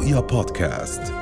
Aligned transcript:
رؤيا 0.00 0.20
بودكاست 0.20 1.12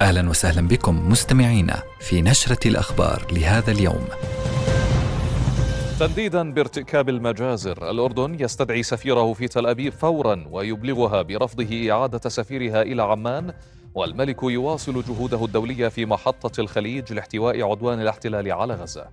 أهلا 0.00 0.30
وسهلا 0.30 0.68
بكم 0.68 1.10
مستمعينا 1.10 1.82
في 2.00 2.22
نشرة 2.22 2.68
الأخبار 2.68 3.26
لهذا 3.32 3.72
اليوم. 3.72 4.04
تنديدا 6.00 6.52
بارتكاب 6.52 7.08
المجازر 7.08 7.90
الأردن 7.90 8.36
يستدعي 8.40 8.82
سفيره 8.82 9.32
في 9.32 9.48
تل 9.48 9.66
أبيب 9.66 9.92
فورا 9.92 10.44
ويبلغها 10.50 11.22
برفضه 11.22 11.90
إعادة 11.90 12.28
سفيرها 12.28 12.82
إلى 12.82 13.02
عمان 13.02 13.52
والملك 13.94 14.42
يواصل 14.42 15.02
جهوده 15.02 15.44
الدولية 15.44 15.88
في 15.88 16.06
محطة 16.06 16.60
الخليج 16.60 17.12
لاحتواء 17.12 17.70
عدوان 17.70 18.00
الاحتلال 18.00 18.52
على 18.52 18.74
غزة 18.74 19.08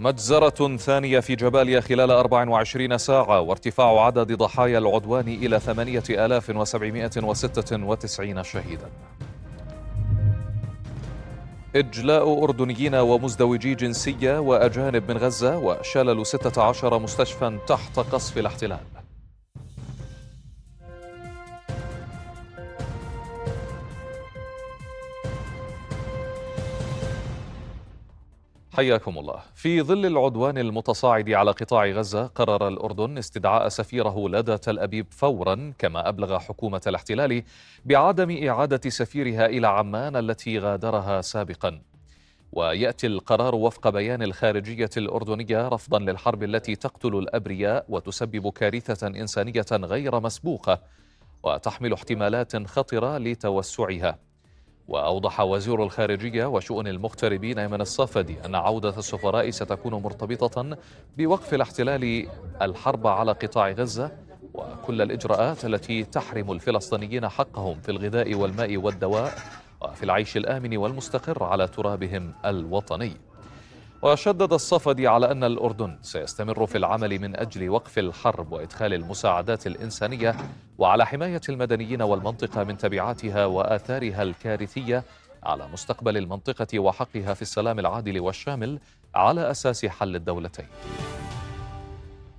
مجزرة 0.00 0.76
ثانية 0.76 1.20
في 1.20 1.36
جباليا 1.36 1.80
خلال 1.80 2.10
24 2.10 2.98
ساعة 2.98 3.40
وارتفاع 3.40 4.04
عدد 4.04 4.32
ضحايا 4.32 4.78
العدوان 4.78 5.28
إلى 5.28 5.60
8796 5.60 8.42
شهيداً. 8.42 8.90
إجلاء 11.76 12.44
أردنيين 12.44 12.94
ومزدوجي 12.94 13.74
جنسية 13.74 14.38
وأجانب 14.38 15.10
من 15.10 15.16
غزة 15.16 15.58
وشلل 15.58 16.26
16 16.26 16.98
مستشفى 16.98 17.58
تحت 17.66 17.98
قصف 17.98 18.38
الاحتلال. 18.38 18.80
حياكم 28.78 29.18
الله. 29.18 29.40
في 29.54 29.82
ظل 29.82 30.06
العدوان 30.06 30.58
المتصاعد 30.58 31.30
على 31.30 31.50
قطاع 31.50 31.86
غزة، 31.86 32.26
قرر 32.26 32.68
الأردن 32.68 33.18
استدعاء 33.18 33.68
سفيره 33.68 34.28
لدى 34.28 34.58
تل 34.58 34.78
أبيب 34.78 35.06
فورا، 35.10 35.72
كما 35.78 36.08
أبلغ 36.08 36.38
حكومة 36.38 36.80
الاحتلال 36.86 37.42
بعدم 37.84 38.48
إعادة 38.48 38.90
سفيرها 38.90 39.46
إلى 39.46 39.66
عمان 39.66 40.16
التي 40.16 40.58
غادرها 40.58 41.20
سابقا. 41.20 41.80
ويأتي 42.52 43.06
القرار 43.06 43.54
وفق 43.54 43.88
بيان 43.88 44.22
الخارجية 44.22 44.90
الأردنية 44.96 45.68
رفضا 45.68 45.98
للحرب 45.98 46.42
التي 46.42 46.76
تقتل 46.76 47.16
الأبرياء 47.16 47.84
وتسبب 47.88 48.52
كارثة 48.52 49.06
إنسانية 49.06 49.66
غير 49.72 50.20
مسبوقة 50.20 50.80
وتحمل 51.42 51.92
احتمالات 51.92 52.66
خطرة 52.66 53.18
لتوسعها. 53.18 54.27
وأوضح 54.88 55.40
وزير 55.40 55.82
الخارجية 55.82 56.46
وشؤون 56.46 56.86
المغتربين 56.86 57.58
أيمن 57.58 57.80
الصفدي 57.80 58.36
أن 58.44 58.54
عودة 58.54 58.98
السفراء 58.98 59.50
ستكون 59.50 59.94
مرتبطة 59.94 60.76
بوقف 61.18 61.54
الاحتلال 61.54 62.28
الحرب 62.62 63.06
على 63.06 63.32
قطاع 63.32 63.70
غزة 63.70 64.10
وكل 64.54 65.02
الإجراءات 65.02 65.64
التي 65.64 66.04
تحرم 66.04 66.52
الفلسطينيين 66.52 67.28
حقهم 67.28 67.80
في 67.80 67.88
الغذاء 67.88 68.34
والماء 68.34 68.76
والدواء 68.76 69.32
وفي 69.82 70.02
العيش 70.02 70.36
الآمن 70.36 70.76
والمستقر 70.76 71.44
على 71.44 71.68
ترابهم 71.68 72.32
الوطني. 72.44 73.27
وشدد 74.02 74.52
الصفدي 74.52 75.08
على 75.08 75.30
أن 75.30 75.44
الأردن 75.44 75.98
سيستمر 76.02 76.66
في 76.66 76.78
العمل 76.78 77.18
من 77.18 77.36
أجل 77.36 77.68
وقف 77.68 77.98
الحرب 77.98 78.52
وإدخال 78.52 78.94
المساعدات 78.94 79.66
الإنسانية 79.66 80.36
وعلى 80.78 81.06
حماية 81.06 81.40
المدنيين 81.48 82.02
والمنطقة 82.02 82.64
من 82.64 82.76
تبعاتها 82.78 83.46
وآثارها 83.46 84.22
الكارثية 84.22 85.04
على 85.42 85.68
مستقبل 85.72 86.16
المنطقة 86.16 86.78
وحقها 86.78 87.34
في 87.34 87.42
السلام 87.42 87.78
العادل 87.78 88.20
والشامل 88.20 88.78
على 89.14 89.50
أساس 89.50 89.86
حل 89.86 90.16
الدولتين. 90.16 90.66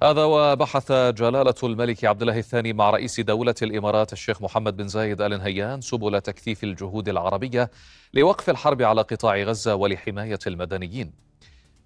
هذا 0.03 0.23
وبحث 0.23 0.91
جلالة 0.91 1.55
الملك 1.63 2.05
عبد 2.05 2.21
الله 2.21 2.37
الثاني 2.37 2.73
مع 2.73 2.89
رئيس 2.89 3.19
دولة 3.19 3.55
الإمارات 3.61 4.13
الشيخ 4.13 4.41
محمد 4.41 4.77
بن 4.77 4.87
زايد 4.87 5.21
آل 5.21 5.39
نهيان 5.39 5.81
سبل 5.81 6.21
تكثيف 6.21 6.63
الجهود 6.63 7.09
العربية 7.09 7.71
لوقف 8.13 8.49
الحرب 8.49 8.81
على 8.81 9.01
قطاع 9.01 9.43
غزة 9.43 9.75
ولحماية 9.75 10.39
المدنيين. 10.47 11.28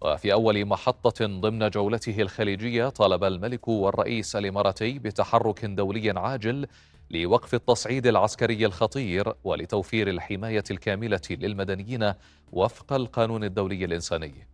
وفي 0.03 0.33
أول 0.33 0.65
محطة 0.65 1.25
ضمن 1.25 1.69
جولته 1.69 2.21
الخليجية 2.21 2.89
طالب 2.89 3.23
الملك 3.23 3.67
والرئيس 3.67 4.35
الإماراتي 4.35 4.99
بتحرك 4.99 5.65
دولي 5.65 6.09
عاجل 6.19 6.67
لوقف 7.11 7.53
التصعيد 7.53 8.07
العسكري 8.07 8.65
الخطير 8.65 9.33
ولتوفير 9.43 10.09
الحماية 10.09 10.63
الكاملة 10.71 11.21
للمدنيين 11.31 12.13
وفق 12.51 12.93
القانون 12.93 13.43
الدولي 13.43 13.85
الإنساني. 13.85 14.47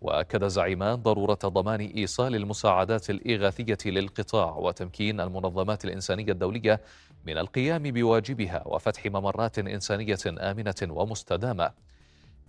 وأكد 0.00 0.44
زعيمان 0.44 0.94
ضرورة 0.94 1.38
ضمان 1.44 1.80
إيصال 1.80 2.34
المساعدات 2.34 3.10
الإغاثية 3.10 3.78
للقطاع 3.86 4.56
وتمكين 4.56 5.20
المنظمات 5.20 5.84
الإنسانية 5.84 6.32
الدولية 6.32 6.80
من 7.26 7.38
القيام 7.38 7.82
بواجبها 7.82 8.62
وفتح 8.66 9.06
ممرات 9.06 9.58
إنسانية 9.58 10.18
آمنة 10.26 10.74
ومستدامة. 10.88 11.85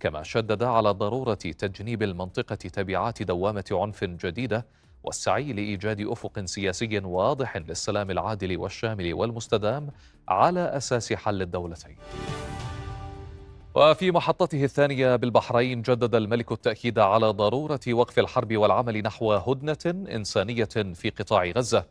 كما 0.00 0.22
شدد 0.22 0.62
على 0.62 0.90
ضرورة 0.90 1.34
تجنيب 1.34 2.02
المنطقة 2.02 2.54
تبعات 2.54 3.22
دوامة 3.22 3.64
عنف 3.72 4.04
جديدة 4.04 4.66
والسعي 5.04 5.52
لإيجاد 5.52 6.00
أفق 6.00 6.44
سياسي 6.44 6.98
واضح 6.98 7.56
للسلام 7.56 8.10
العادل 8.10 8.56
والشامل 8.56 9.14
والمستدام 9.14 9.90
على 10.28 10.60
أساس 10.60 11.12
حل 11.12 11.42
الدولتين. 11.42 11.96
وفي 13.74 14.10
محطته 14.10 14.64
الثانية 14.64 15.16
بالبحرين 15.16 15.82
جدد 15.82 16.14
الملك 16.14 16.52
التأكيد 16.52 16.98
على 16.98 17.26
ضرورة 17.26 17.80
وقف 17.88 18.18
الحرب 18.18 18.56
والعمل 18.56 19.02
نحو 19.02 19.32
هدنة 19.32 20.06
إنسانية 20.14 20.94
في 20.94 21.10
قطاع 21.10 21.44
غزة. 21.44 21.84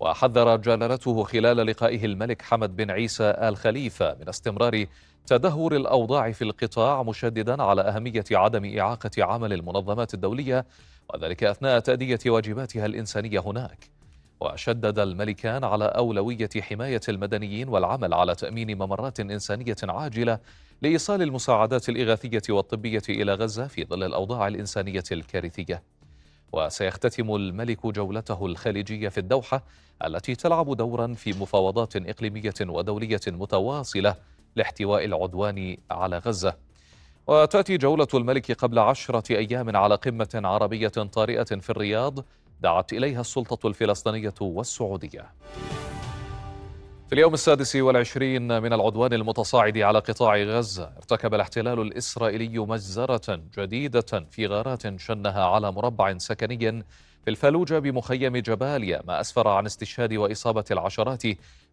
وحذر 0.00 0.56
جلالته 0.56 1.24
خلال 1.24 1.56
لقائه 1.56 2.04
الملك 2.04 2.42
حمد 2.42 2.76
بن 2.76 2.90
عيسى 2.90 3.24
آل 3.24 3.56
خليفة 3.56 4.14
من 4.20 4.28
استمرار 4.28 4.86
تدهور 5.26 5.76
الأوضاع 5.76 6.32
في 6.32 6.42
القطاع 6.42 7.02
مشددا 7.02 7.62
على 7.62 7.82
أهمية 7.82 8.24
عدم 8.32 8.78
إعاقة 8.78 9.10
عمل 9.18 9.52
المنظمات 9.52 10.14
الدولية 10.14 10.66
وذلك 11.14 11.44
أثناء 11.44 11.78
تأدية 11.78 12.18
واجباتها 12.26 12.86
الإنسانية 12.86 13.40
هناك. 13.40 13.88
وشدد 14.40 14.98
الملكان 14.98 15.64
على 15.64 15.84
أولوية 15.84 16.48
حماية 16.60 17.00
المدنيين 17.08 17.68
والعمل 17.68 18.14
على 18.14 18.34
تأمين 18.34 18.78
ممرات 18.78 19.20
إنسانية 19.20 19.76
عاجلة 19.82 20.38
لإيصال 20.82 21.22
المساعدات 21.22 21.88
الإغاثية 21.88 22.42
والطبية 22.50 23.02
إلى 23.08 23.34
غزة 23.34 23.66
في 23.66 23.84
ظل 23.84 24.02
الأوضاع 24.02 24.48
الإنسانية 24.48 25.04
الكارثية. 25.12 25.82
وسيختتم 26.52 27.34
الملك 27.34 27.86
جولته 27.86 28.46
الخليجية 28.46 29.08
في 29.08 29.18
الدوحة 29.18 29.64
التي 30.04 30.34
تلعب 30.34 30.76
دورا 30.76 31.14
في 31.14 31.30
مفاوضات 31.32 31.96
إقليمية 31.96 32.54
ودولية 32.60 33.20
متواصلة 33.26 34.16
لاحتواء 34.56 35.04
العدوان 35.04 35.76
على 35.90 36.18
غزة. 36.18 36.56
وتأتي 37.26 37.76
جولة 37.76 38.08
الملك 38.14 38.52
قبل 38.52 38.78
عشرة 38.78 39.36
أيام 39.36 39.76
على 39.76 39.94
قمة 39.94 40.28
عربية 40.34 40.88
طارئة 40.88 41.44
في 41.44 41.70
الرياض 41.70 42.24
دعت 42.60 42.92
إليها 42.92 43.20
السلطة 43.20 43.66
الفلسطينية 43.66 44.34
والسعودية. 44.40 45.32
في 47.12 47.16
اليوم 47.18 47.34
السادس 47.34 47.76
والعشرين 47.76 48.62
من 48.62 48.72
العدوان 48.72 49.12
المتصاعد 49.12 49.78
على 49.78 49.98
قطاع 49.98 50.36
غزة 50.36 50.92
ارتكب 50.96 51.34
الاحتلال 51.34 51.80
الإسرائيلي 51.80 52.58
مجزرة 52.58 53.40
جديدة 53.58 54.26
في 54.30 54.46
غارات 54.46 55.00
شنها 55.00 55.44
على 55.44 55.72
مربع 55.72 56.18
سكني 56.18 56.84
في 57.24 57.30
الفلوجة 57.30 57.78
بمخيم 57.78 58.36
جباليا 58.36 59.02
ما 59.06 59.20
أسفر 59.20 59.48
عن 59.48 59.66
استشهاد 59.66 60.14
وإصابة 60.14 60.64
العشرات 60.70 61.22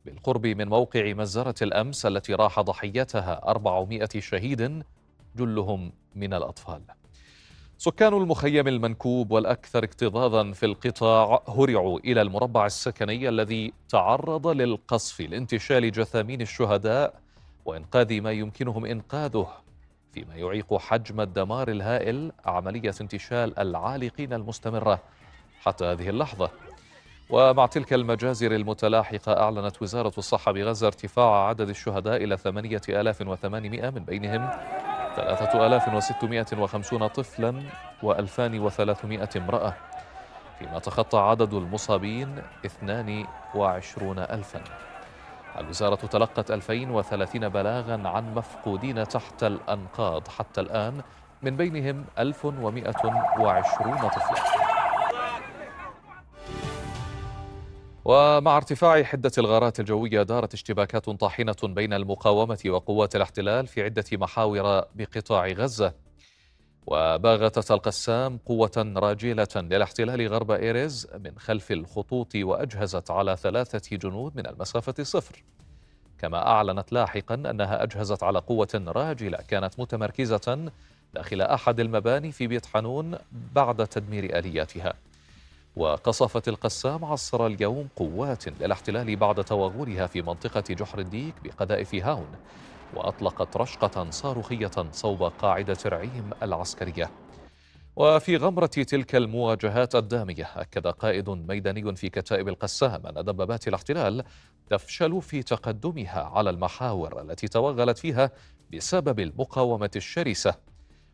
بالقرب 0.05 0.47
من 0.47 0.67
موقع 0.67 1.13
مزرة 1.13 1.55
الأمس 1.61 2.05
التي 2.05 2.33
راح 2.33 2.59
ضحيتها 2.59 3.41
400 3.47 4.07
شهيد 4.19 4.83
جلهم 5.35 5.91
من 6.15 6.33
الأطفال. 6.33 6.81
سكان 7.77 8.13
المخيم 8.13 8.67
المنكوب 8.67 9.31
والأكثر 9.31 9.83
اكتظاظا 9.83 10.51
في 10.51 10.65
القطاع 10.65 11.43
هرعوا 11.47 11.99
إلى 11.99 12.21
المربع 12.21 12.65
السكني 12.65 13.29
الذي 13.29 13.73
تعرض 13.89 14.47
للقصف 14.47 15.21
لانتشال 15.21 15.91
جثامين 15.91 16.41
الشهداء 16.41 17.13
وإنقاذ 17.65 18.21
ما 18.21 18.31
يمكنهم 18.31 18.85
إنقاذه 18.85 19.47
فيما 20.13 20.35
يعيق 20.35 20.77
حجم 20.77 21.21
الدمار 21.21 21.71
الهائل 21.71 22.31
عملية 22.45 22.93
انتشال 23.01 23.59
العالقين 23.59 24.33
المستمرة 24.33 24.99
حتى 25.65 25.85
هذه 25.85 26.09
اللحظة. 26.09 26.49
ومع 27.29 27.65
تلك 27.65 27.93
المجازر 27.93 28.51
المتلاحقة 28.51 29.41
أعلنت 29.43 29.81
وزارة 29.81 30.13
الصحة 30.17 30.51
بغزة 30.51 30.87
ارتفاع 30.87 31.47
عدد 31.47 31.69
الشهداء 31.69 32.23
إلى 32.23 32.37
8800 32.37 33.89
من 33.89 34.03
بينهم 34.03 34.49
3650 35.15 37.07
طفلا 37.07 37.63
و2300 38.03 39.37
امرأة. 39.37 39.73
فيما 40.59 40.79
تخطى 40.79 41.17
عدد 41.17 41.53
المصابين 41.53 42.41
22 42.65 44.19
ألفا. 44.19 44.61
الوزارة 45.59 45.95
تلقت 45.95 46.51
2030 46.51 47.49
بلاغا 47.49 48.07
عن 48.07 48.35
مفقودين 48.35 49.07
تحت 49.07 49.43
الأنقاض 49.43 50.27
حتى 50.27 50.61
الآن 50.61 51.01
من 51.41 51.57
بينهم 51.57 52.05
1120 52.19 53.97
طفلا. 53.97 54.68
ومع 58.05 58.57
ارتفاع 58.57 59.03
حدة 59.03 59.31
الغارات 59.37 59.79
الجوية 59.79 60.23
دارت 60.23 60.53
اشتباكات 60.53 61.09
طاحنة 61.09 61.55
بين 61.63 61.93
المقاومة 61.93 62.59
وقوات 62.67 63.15
الاحتلال 63.15 63.67
في 63.67 63.83
عدة 63.83 64.03
محاور 64.13 64.85
بقطاع 64.95 65.47
غزة. 65.47 65.93
وباغتت 66.87 67.71
القسام 67.71 68.37
قوة 68.45 68.93
راجلة 68.95 69.47
للاحتلال 69.55 70.27
غرب 70.27 70.51
إيريز 70.51 71.07
من 71.19 71.39
خلف 71.39 71.71
الخطوط 71.71 72.35
وأجهزت 72.35 73.11
على 73.11 73.37
ثلاثة 73.37 73.97
جنود 73.97 74.37
من 74.37 74.47
المسافة 74.47 75.03
صفر. 75.03 75.43
كما 76.17 76.47
أعلنت 76.47 76.93
لاحقا 76.93 77.35
أنها 77.35 77.83
أجهزت 77.83 78.23
على 78.23 78.39
قوة 78.39 78.83
راجلة 78.87 79.37
كانت 79.37 79.79
متمركزة 79.79 80.71
داخل 81.13 81.41
أحد 81.41 81.79
المباني 81.79 82.31
في 82.31 82.47
بيت 82.47 82.65
حانون 82.65 83.17
بعد 83.55 83.87
تدمير 83.87 84.39
آلياتها. 84.39 84.93
وقصفت 85.79 86.47
القسام 86.47 87.05
عصر 87.05 87.45
اليوم 87.45 87.87
قوات 87.95 88.47
للاحتلال 88.47 89.15
بعد 89.15 89.43
توغلها 89.43 90.07
في 90.07 90.21
منطقة 90.21 90.63
جحر 90.73 90.99
الديك 90.99 91.33
بقذائف 91.43 91.95
هاون 91.95 92.27
وأطلقت 92.95 93.57
رشقة 93.57 94.09
صاروخية 94.09 94.71
صوب 94.91 95.23
قاعدة 95.23 95.77
رعيم 95.85 96.29
العسكرية. 96.43 97.11
وفي 97.95 98.37
غمرة 98.37 98.65
تلك 98.65 99.15
المواجهات 99.15 99.95
الدامية 99.95 100.49
أكد 100.55 100.87
قائد 100.87 101.29
ميداني 101.29 101.95
في 101.95 102.09
كتائب 102.09 102.47
القسام 102.47 103.07
أن 103.07 103.25
دبابات 103.25 103.67
الاحتلال 103.67 104.23
تفشل 104.69 105.21
في 105.21 105.43
تقدمها 105.43 106.23
على 106.23 106.49
المحاور 106.49 107.21
التي 107.21 107.47
توغلت 107.47 107.97
فيها 107.97 108.31
بسبب 108.73 109.19
المقاومة 109.19 109.91
الشرسة. 109.95 110.68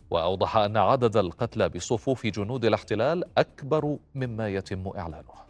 وأوضح 0.10 0.57
أن 0.57 0.78
عدد 0.78 1.18
القتلى 1.18 1.69
بصفوف 1.69 2.28
جنود 2.28 2.66
الاحتلال 2.66 3.24
أكبر 3.38 3.98
مما 4.16 4.50
يتم 4.50 4.88
إعلانه 4.98 5.46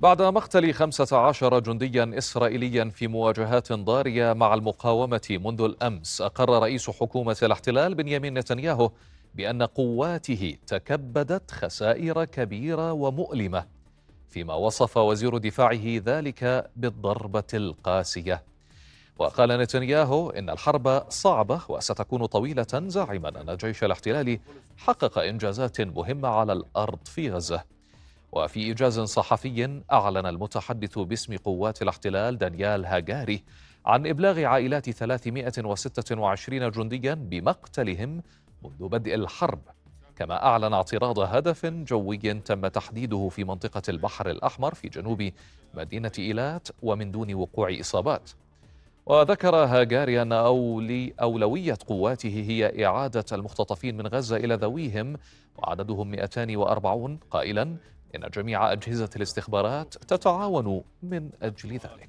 بعد 0.00 0.22
مقتل 0.22 0.74
15 0.74 1.58
جنديا 1.58 2.18
إسرائيليا 2.18 2.84
في 2.84 3.06
مواجهات 3.08 3.72
ضارية 3.72 4.32
مع 4.32 4.54
المقاومة 4.54 5.38
منذ 5.44 5.62
الأمس 5.62 6.20
أقر 6.20 6.62
رئيس 6.62 6.90
حكومة 6.90 7.36
الاحتلال 7.42 7.94
بنيامين 7.94 8.38
نتنياهو 8.38 8.90
بأن 9.34 9.62
قواته 9.62 10.56
تكبدت 10.66 11.50
خسائر 11.50 12.24
كبيرة 12.24 12.92
ومؤلمة 12.92 13.66
فيما 14.28 14.54
وصف 14.54 14.96
وزير 14.96 15.38
دفاعه 15.38 15.84
ذلك 15.84 16.70
بالضربة 16.76 17.44
القاسية. 17.54 18.42
وقال 19.18 19.48
نتنياهو 19.48 20.30
إن 20.30 20.50
الحرب 20.50 21.04
صعبة 21.08 21.60
وستكون 21.68 22.26
طويلة 22.26 22.66
زاعما 22.72 23.28
أن 23.28 23.56
جيش 23.56 23.84
الاحتلال 23.84 24.38
حقق 24.76 25.18
إنجازات 25.18 25.80
مهمة 25.80 26.28
على 26.28 26.52
الأرض 26.52 26.98
في 27.04 27.30
غزة. 27.30 27.64
وفي 28.32 28.60
إيجاز 28.60 29.00
صحفي 29.00 29.82
أعلن 29.92 30.26
المتحدث 30.26 30.98
باسم 30.98 31.36
قوات 31.36 31.82
الاحتلال 31.82 32.38
دانيال 32.38 32.86
هاجاري 32.86 33.42
عن 33.86 34.06
إبلاغ 34.06 34.44
عائلات 34.44 34.90
326 34.90 36.70
جنديا 36.70 37.14
بمقتلهم 37.14 38.22
منذ 38.62 38.88
بدء 38.88 39.14
الحرب. 39.14 39.60
كما 40.16 40.46
أعلن 40.46 40.72
اعتراض 40.72 41.18
هدف 41.18 41.66
جوي 41.66 42.16
تم 42.16 42.66
تحديده 42.66 43.28
في 43.28 43.44
منطقة 43.44 43.82
البحر 43.88 44.30
الأحمر 44.30 44.74
في 44.74 44.88
جنوب 44.88 45.30
مدينة 45.74 46.12
إيلات 46.18 46.68
ومن 46.82 47.10
دون 47.10 47.34
وقوع 47.34 47.76
إصابات. 47.80 48.30
وذكر 49.08 49.56
هاجاري 49.56 50.22
أن 50.22 50.32
أولي 50.32 51.14
أولوية 51.20 51.78
قواته 51.86 52.44
هي 52.48 52.86
إعادة 52.86 53.24
المختطفين 53.32 53.96
من 53.96 54.06
غزة 54.06 54.36
إلى 54.36 54.54
ذويهم 54.54 55.16
وعددهم 55.56 56.10
240 56.10 57.20
قائلا. 57.30 57.62
إن 58.14 58.30
جميع 58.34 58.72
أجهزة 58.72 59.10
الاستخبارات 59.16 59.94
تتعاون 59.94 60.82
من 61.02 61.30
أجل 61.42 61.72
ذلك. 61.72 62.08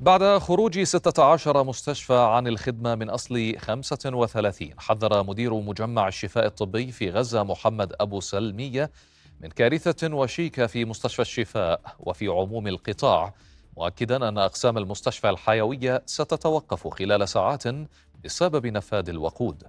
بعد 0.00 0.38
خروج 0.38 0.82
16 0.82 1.64
مستشفى 1.64 2.18
عن 2.18 2.46
الخدمة 2.46 2.94
من 2.94 3.10
أصل 3.10 3.58
35 3.58 4.70
حذر 4.78 5.22
مدير 5.22 5.54
مجمع 5.54 6.08
الشفاء 6.08 6.46
الطبي 6.46 6.92
في 6.92 7.10
غزة 7.10 7.42
محمد 7.42 7.92
أبو 8.00 8.20
سلمية 8.20 8.90
من 9.40 9.48
كارثة 9.48 10.14
وشيكة 10.14 10.66
في 10.66 10.84
مستشفى 10.84 11.22
الشفاء 11.22 11.80
وفي 12.00 12.28
عموم 12.28 12.66
القطاع. 12.68 13.34
مؤكدا 13.76 14.28
أن 14.28 14.38
أقسام 14.38 14.78
المستشفى 14.78 15.30
الحيوية 15.30 16.02
ستتوقف 16.06 16.88
خلال 16.88 17.28
ساعات 17.28 17.62
بسبب 18.24 18.66
نفاذ 18.66 19.08
الوقود. 19.08 19.62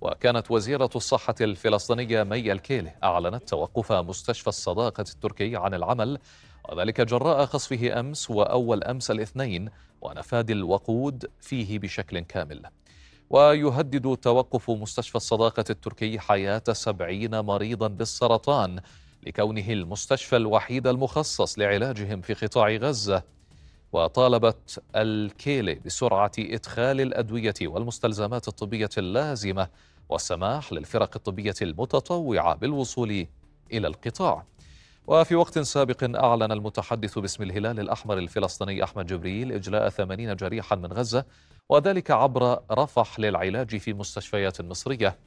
وكانت 0.00 0.50
وزيرة 0.50 0.90
الصحة 0.96 1.34
الفلسطينية 1.40 2.22
مي 2.22 2.52
الكيل 2.52 2.90
أعلنت 3.04 3.48
توقف 3.48 3.92
مستشفى 3.92 4.48
الصداقة 4.48 5.00
التركي 5.14 5.56
عن 5.56 5.74
العمل 5.74 6.18
وذلك 6.68 7.00
جراء 7.00 7.44
قصفه 7.44 8.00
أمس 8.00 8.30
وأول 8.30 8.84
أمس 8.84 9.10
الاثنين 9.10 9.70
ونفاذ 10.00 10.50
الوقود 10.50 11.30
فيه 11.40 11.78
بشكل 11.78 12.20
كامل. 12.20 12.62
ويهدد 13.30 14.16
توقف 14.16 14.70
مستشفى 14.70 15.16
الصداقة 15.16 15.64
التركي 15.70 16.18
حياة 16.18 16.62
سبعين 16.72 17.40
مريضا 17.40 17.88
بالسرطان 17.88 18.80
لكونه 19.26 19.72
المستشفى 19.72 20.36
الوحيد 20.36 20.86
المخصص 20.86 21.58
لعلاجهم 21.58 22.20
في 22.20 22.34
قطاع 22.34 22.70
غزة. 22.70 23.22
وطالبت 23.92 24.82
الكيلي 24.96 25.74
بسرعة 25.74 26.32
إدخال 26.38 27.00
الأدوية 27.00 27.54
والمستلزمات 27.62 28.48
الطبية 28.48 28.90
اللازمة 28.98 29.68
والسماح 30.08 30.72
للفرق 30.72 31.10
الطبية 31.16 31.54
المتطوعة 31.62 32.54
بالوصول 32.54 33.26
إلى 33.72 33.86
القطاع. 33.86 34.44
وفي 35.06 35.34
وقت 35.34 35.58
سابق 35.58 36.24
أعلن 36.24 36.52
المتحدث 36.52 37.18
باسم 37.18 37.42
الهلال 37.42 37.80
الأحمر 37.80 38.18
الفلسطيني 38.18 38.84
أحمد 38.84 39.06
جبريل 39.06 39.52
إجلاء 39.52 39.88
ثمانين 39.88 40.36
جريحا 40.36 40.76
من 40.76 40.92
غزة 40.92 41.24
وذلك 41.68 42.10
عبر 42.10 42.58
رفح 42.70 43.20
للعلاج 43.20 43.76
في 43.76 43.92
مستشفيات 43.92 44.60
مصرية. 44.60 45.18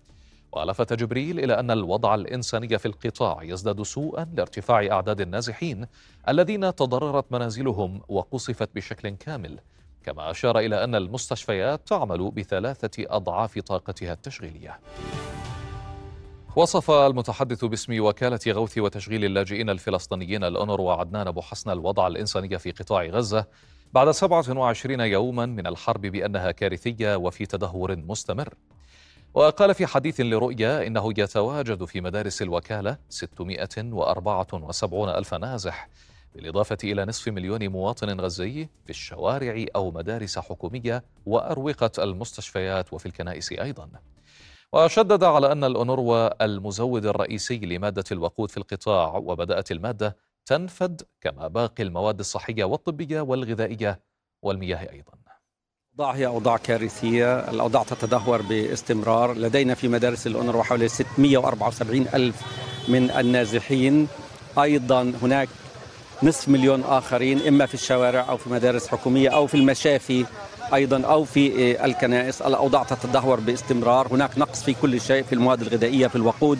ولفت 0.51 0.94
جبريل 0.94 1.40
إلى 1.40 1.60
أن 1.60 1.72
الوضع 1.72 2.16
الإنساني 2.16 2.78
في 2.78 2.86
القطاع 2.86 3.44
يزداد 3.44 3.81
سوءا 3.81 4.30
لارتفاع 4.38 4.88
أعداد 4.92 5.22
النازحين 5.22 5.86
الذين 6.30 6.75
تضررت 6.75 7.31
منازلهم 7.31 8.01
وقصفت 8.07 8.69
بشكل 8.75 9.10
كامل 9.10 9.60
كما 10.04 10.31
أشار 10.31 10.60
إلى 10.60 10.84
أن 10.84 10.96
المستشفيات 10.96 11.88
تعمل 11.88 12.31
بثلاثة 12.31 13.06
أضعاف 13.10 13.60
طاقتها 13.60 14.13
التشغيلية. 14.13 14.80
وصف 16.56 16.92
المتحدث 16.92 17.66
باسم 17.66 18.00
وكالة 18.00 18.40
غوث 18.48 18.78
وتشغيل 18.78 19.25
اللاجئين 19.25 19.69
الفلسطينيين 19.69 20.44
الأونر 20.44 20.81
وعدنان 20.81 21.28
أبو 21.28 21.42
حسن 21.42 21.71
الوضع 21.71 22.07
الإنساني 22.07 22.59
في 22.59 22.71
قطاع 22.71 23.06
غزة 23.06 23.45
بعد 23.94 24.12
27 24.12 25.00
يوما 25.00 25.45
من 25.45 25.68
الحرب 25.68 26.02
بأنها 26.02 26.52
كارثية 26.52 27.16
وفي 27.16 27.45
تدهور 27.45 27.95
مستمر. 27.95 28.54
وقال 29.33 29.74
في 29.74 29.86
حديث 29.86 30.19
لرؤيا 30.19 30.88
إنه 30.88 31.14
يتواجد 31.18 31.86
في 31.86 32.02
مدارس 32.02 32.42
الوكالة 32.42 32.98
674 33.09 35.09
ألف 35.09 35.33
نازح 35.33 35.90
بالإضافة 36.36 36.78
إلى 36.83 37.06
نصف 37.06 37.28
مليون 37.28 37.68
مواطن 37.68 38.19
غزي 38.19 38.69
في 38.83 38.90
الشوارع 38.90 39.66
أو 39.76 39.92
مدارس 39.92 40.40
حكومية 40.40 41.04
وأروقة 41.26 41.92
المستشفيات 42.00 42.94
وفي 42.94 43.06
الكنائس 43.06 43.52
أيضا. 43.52 43.90
وشدد 44.74 45.24
على 45.24 45.52
أن 45.52 45.64
الأونروا 45.64 46.45
المزود 46.45 47.06
الرئيسي 47.06 47.57
لمادة 47.57 48.04
الوقود 48.12 48.52
في 48.52 48.57
القطاع 48.57 49.18
وبدأت 49.18 49.71
المادة 49.71 50.18
تنفد 50.45 51.02
كما 51.21 51.48
باقي 51.48 51.83
المواد 51.83 52.19
الصحية 52.19 52.64
والطبية 52.64 53.21
والغذائية 53.21 54.02
والمياه 54.42 54.92
أيضا. 54.92 55.29
الأوضاع 56.00 56.18
هي 56.18 56.28
أوضاع 56.28 56.58
كارثية. 56.58 57.40
الأوضاع 57.40 57.84
تتدهور 57.84 58.42
باستمرار. 58.42 59.34
لدينا 59.34 59.74
في 59.74 59.88
مدارس 59.88 60.28
الأونروا 60.28 60.64
حوالي 60.64 60.88
674 60.88 62.08
ألف 62.14 62.36
من 62.88 63.12
النازحين. 63.12 64.08
أيضا 64.60 65.14
هناك 65.22 65.50
نصف 66.24 66.50
مليون 66.50 66.84
آخرين 66.84 67.48
إما 67.48 67.66
في 67.66 67.74
الشوارع 67.74 68.30
أو 68.30 68.38
في 68.38 68.50
مدارس 68.50 68.88
حكومية 68.88 69.30
أو 69.30 69.48
في 69.48 69.58
المشافي 69.58 70.26
أيضا 70.74 71.02
أو 71.02 71.24
في 71.24 71.86
الكنائس. 71.86 72.42
الأوضاع 72.42 72.84
تتدهور 72.84 73.40
باستمرار. 73.40 74.08
هناك 74.12 74.38
نقص 74.38 74.64
في 74.64 74.74
كل 74.74 75.02
شيء 75.02 75.24
في 75.24 75.34
المواد 75.34 75.62
الغذائية 75.62 76.08
في 76.08 76.16
الوقود 76.16 76.60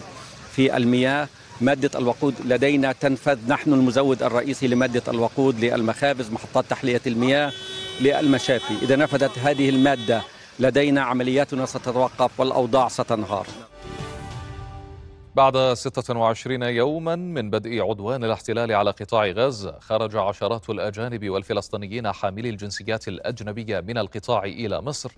في 0.51 0.77
المياه. 0.77 1.27
مادة 1.62 2.00
الوقود 2.00 2.34
لدينا 2.46 2.91
تنفذ. 2.91 3.38
نحن 3.48 3.74
المزود 3.74 4.24
الرئيسي 4.24 4.67
لمادة 4.67 5.03
الوقود 5.08 5.60
للمخابز 5.65 6.29
محطات 6.31 6.65
تحلية 6.69 7.01
المياه. 7.08 7.51
للمشافي. 8.01 8.73
إذا 8.81 8.95
نفذت 8.95 9.39
هذه 9.39 9.69
المادة 9.69 10.21
لدينا 10.59 11.01
عملياتنا 11.01 11.65
ستتوقف 11.65 12.39
والأوضاع 12.39 12.87
ستنهار. 12.87 13.47
بعد 15.35 15.73
26 15.73 16.63
يوما 16.63 17.15
من 17.15 17.49
بدء 17.49 17.89
عدوان 17.89 18.23
الاحتلال 18.23 18.71
على 18.71 18.91
قطاع 18.91 19.27
غزة 19.27 19.79
خرج 19.79 20.15
عشرات 20.15 20.69
الأجانب 20.69 21.29
والفلسطينيين 21.29 22.11
حاملي 22.11 22.49
الجنسيات 22.49 23.07
الأجنبية 23.07 23.79
من 23.79 23.97
القطاع 23.97 24.43
إلى 24.43 24.81
مصر 24.81 25.11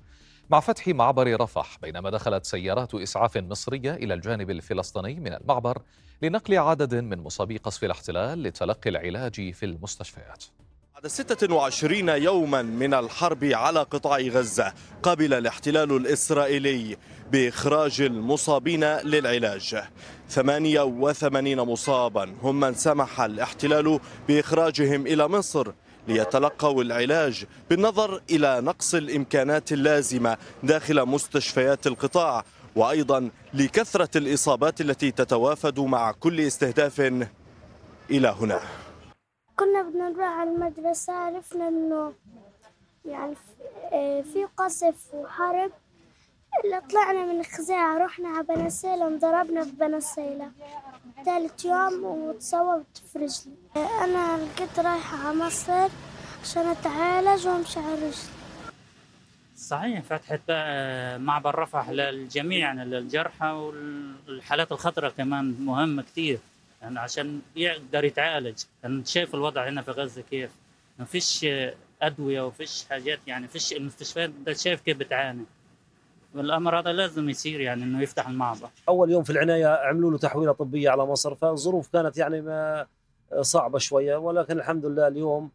مع 0.49 0.59
فتح 0.59 0.87
معبر 0.87 1.41
رفح 1.41 1.77
بينما 1.81 2.09
دخلت 2.09 2.45
سيارات 2.45 2.95
إسعاف 2.95 3.37
مصرية 3.37 3.93
إلى 3.93 4.13
الجانب 4.13 4.49
الفلسطيني 4.49 5.19
من 5.19 5.33
المعبر 5.33 5.81
لنقل 6.21 6.57
عدد 6.57 6.95
من 6.95 7.19
مصابي 7.19 7.57
قصف 7.57 7.83
الاحتلال 7.83 8.43
لتلقي 8.43 8.89
العلاج 8.89 9.51
في 9.53 9.65
المستشفيات. 9.65 10.43
بعد 11.03 11.11
26 11.11 12.09
يوما 12.09 12.61
من 12.61 12.93
الحرب 12.93 13.43
على 13.43 13.79
قطاع 13.79 14.17
غزة 14.17 14.73
قبل 15.03 15.33
الاحتلال 15.33 15.91
الإسرائيلي 15.95 16.97
بإخراج 17.31 18.01
المصابين 18.01 18.83
للعلاج. 18.83 19.81
88 20.29 21.57
مصابا. 21.61 22.33
هم 22.43 22.59
من 22.59 22.73
سمح 22.73 23.21
الاحتلال 23.21 23.99
بإخراجهم 24.27 25.07
إلى 25.07 25.27
مصر 25.27 25.71
ليتلقوا 26.07 26.83
العلاج 26.83 27.45
بالنظر 27.69 28.21
إلى 28.31 28.61
نقص 28.61 28.95
الإمكانات 28.95 29.71
اللازمة 29.71 30.37
داخل 30.63 31.05
مستشفيات 31.05 31.87
القطاع 31.87 32.45
وأيضا 32.75 33.29
لكثرة 33.53 34.17
الإصابات 34.17 34.81
التي 34.81 35.11
تتوافد 35.11 35.79
مع 35.79 36.11
كل 36.11 36.41
استهداف 36.41 36.99
إلى 38.11 38.35
هنا. 38.39 38.61
كنا 39.61 39.81
بدنا 39.81 40.09
نروح 40.09 40.27
على 40.27 40.49
المدرسة 40.49 41.13
عرفنا 41.13 41.67
إنه 41.67 42.13
يعني 43.05 43.35
في 44.23 44.47
قصف 44.57 45.13
وحرب. 45.13 45.71
اللي 46.65 46.81
طلعنا 46.89 47.25
من 47.25 47.43
خزاعة 47.43 47.97
رحنا 47.97 48.29
على 48.29 48.43
بنسيلة 48.43 49.07
انضربنا 49.07 49.63
في 49.63 49.71
بنسيلة 49.71 50.51
ثالث 51.25 51.65
يوم 51.65 52.03
وتصوبت 52.03 53.01
في 53.13 53.19
رجلي. 53.19 53.55
أنا 53.75 54.47
كنت 54.59 54.79
رايحة 54.79 55.27
على 55.27 55.37
مصر 55.37 55.89
عشان 56.43 56.67
أتعالج 56.67 57.47
وأمشي 57.47 57.79
على 57.79 57.95
رجلي. 57.95 58.13
صحيح 59.57 60.01
فتحت 60.01 60.51
معبر 61.21 61.59
رفح 61.59 61.89
للجميع 61.89 62.59
يعني 62.59 62.85
للجرحى 62.85 63.47
والحالات 64.27 64.71
الخطرة 64.71 65.09
كمان 65.09 65.55
مهمة 65.59 66.01
كثير 66.03 66.39
يعني 66.81 66.99
عشان 66.99 67.41
يقدر 67.55 68.05
يتعالج. 68.05 68.63
أنا 68.85 69.03
شايف 69.05 69.35
الوضع 69.35 69.69
هنا 69.69 69.81
في 69.81 69.91
غزة 69.91 70.21
كيف. 70.21 70.51
ما 70.99 71.05
فيش 71.05 71.45
أدوية 72.01 72.41
وفيش 72.41 72.85
حاجات 72.89 73.19
يعني 73.27 73.47
فيش 73.47 73.73
المستشفيات 73.73 74.29
انت 74.29 74.57
شايف 74.57 74.81
كيف 74.81 74.97
بتعاني. 74.97 75.45
والأمر 76.35 76.79
هذا 76.79 76.93
لازم 76.93 77.29
يصير 77.29 77.61
يعني 77.61 77.83
إنه 77.83 78.01
يفتح 78.01 78.27
المعبر. 78.27 78.69
أول 78.89 79.11
يوم 79.11 79.23
في 79.23 79.29
العناية 79.29 79.67
عملوا 79.67 80.11
له 80.11 80.17
تحويلة 80.17 80.51
طبية 80.51 80.89
على 80.89 81.05
مصر 81.05 81.35
فالظروف 81.35 81.89
كانت 81.93 82.17
يعني 82.17 82.41
ما 82.41 82.87
صعبة 83.41 83.79
شوية. 83.79 84.15
ولكن 84.15 84.57
الحمد 84.57 84.85
لله 84.85 85.07
اليوم 85.07 85.51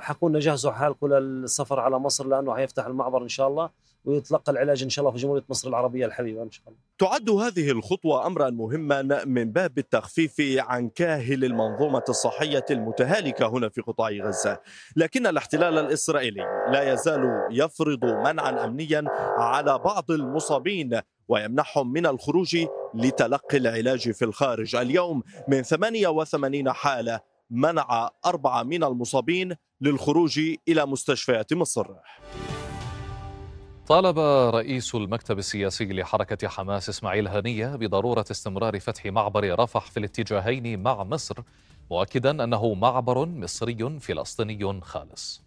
حكون 0.00 0.38
جهزوا 0.38 0.72
حالكم 0.72 1.14
للسفر 1.14 1.80
على 1.80 1.98
مصر 1.98 2.26
لأنه 2.26 2.54
حيفتح 2.54 2.86
المعبر 2.86 3.22
إن 3.22 3.28
شاء 3.28 3.48
الله. 3.48 3.70
ويتلقى 4.06 4.52
العلاج 4.52 4.82
إن 4.82 4.90
شاء 4.90 5.02
الله 5.02 5.16
في 5.16 5.22
جمهورية 5.22 5.44
مصر 5.48 5.68
العربية 5.68 6.06
الحبيبة 6.06 6.42
إن 6.42 6.50
شاء 6.50 6.64
الله. 6.68 6.78
تعد 6.98 7.30
هذه 7.30 7.70
الخطوة 7.70 8.26
أمرا 8.26 8.50
مهما 8.50 9.24
من 9.24 9.52
باب 9.52 9.78
التخفيف 9.78 10.34
عن 10.58 10.88
كاهل 10.88 11.44
المنظومة 11.44 12.04
الصحية 12.08 12.64
المتهالكة 12.70 13.48
هنا 13.48 13.68
في 13.68 13.80
قطاع 13.80 14.10
غزة، 14.10 14.60
لكن 14.96 15.26
الاحتلال 15.26 15.78
الإسرائيلي 15.78 16.42
لا 16.72 16.92
يزال 16.92 17.48
يفرض 17.50 18.04
منعا 18.04 18.64
امنيا 18.64 19.04
على 19.38 19.78
بعض 19.78 20.10
المصابين 20.10 21.00
ويمنحهم 21.28 21.92
من 21.92 22.06
الخروج 22.06 22.56
لتلقي 22.94 23.58
العلاج 23.58 24.10
في 24.10 24.24
الخارج. 24.24 24.76
اليوم 24.76 25.22
من 25.48 25.62
88 25.62 26.72
حالة 26.72 27.20
منع 27.50 28.10
أربعة 28.26 28.62
من 28.62 28.84
المصابين 28.84 29.56
للخروج 29.80 30.40
إلى 30.68 30.86
مستشفيات 30.86 31.52
مصر. 31.52 31.86
طالب 33.86 34.18
رئيس 34.54 34.94
المكتب 34.94 35.38
السياسي 35.38 35.84
لحركة 35.84 36.48
حماس 36.48 36.88
إسماعيل 36.88 37.28
هنية 37.28 37.76
بضرورة 37.76 38.24
استمرار 38.30 38.80
فتح 38.80 39.06
معبر 39.06 39.58
رفح 39.58 39.90
في 39.90 39.96
الاتجاهين 39.96 40.82
مع 40.82 41.04
مصر 41.04 41.34
مؤكدا 41.90 42.44
أنه 42.44 42.74
معبر 42.74 43.26
مصري 43.26 44.00
فلسطيني 44.00 44.80
خالص. 44.80 45.42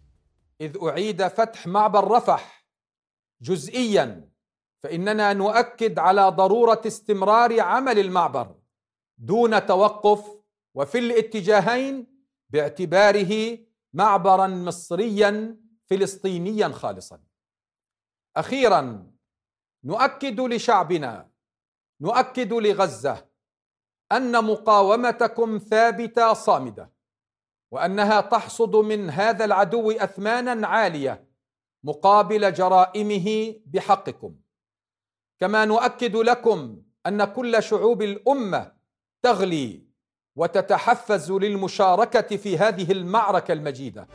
إذ 0.61 0.77
أعيد 0.83 1.27
فتح 1.27 1.67
معبر 1.67 2.11
رفح 2.11 2.65
جزئيا 3.41 4.29
فإننا 4.83 5.33
نؤكد 5.33 5.99
على 5.99 6.29
ضرورة 6.29 6.81
استمرار 6.87 7.61
عمل 7.61 7.99
المعبر 7.99 8.55
دون 9.17 9.65
توقف 9.65 10.25
وفي 10.75 10.99
الاتجاهين 10.99 12.07
باعتباره 12.49 13.57
معبرا 13.93 14.47
مصريا 14.47 15.57
فلسطينيا 15.85 16.67
خالصا. 16.67 17.28
أخيرا 18.39 19.11
نؤكد 19.83 20.39
لشعبنا 20.39 21.29
نؤكد 22.01 22.53
لغزة 22.53 23.25
أن 24.11 24.43
مقاومتكم 24.45 25.57
ثابتة 25.57 26.33
صامدة 26.33 26.91
وأنها 27.71 28.21
تحصد 28.21 28.75
من 28.75 29.09
هذا 29.09 29.45
العدو 29.45 29.91
اثمانا 29.91 30.67
عالية 30.67 31.29
مقابل 31.83 32.53
جرائمه 32.53 33.55
بحقكم. 33.65 34.35
كما 35.39 35.65
نؤكد 35.65 36.15
لكم 36.15 36.81
أن 37.05 37.23
كل 37.23 37.63
شعوب 37.63 38.01
الأمة 38.01 38.71
تغلي 39.21 39.87
وتتحفز 40.35 41.31
للمشاركة 41.31 42.37
في 42.37 42.57
هذه 42.57 42.91
المعركة 42.91 43.51
المجيدة. 43.51 44.07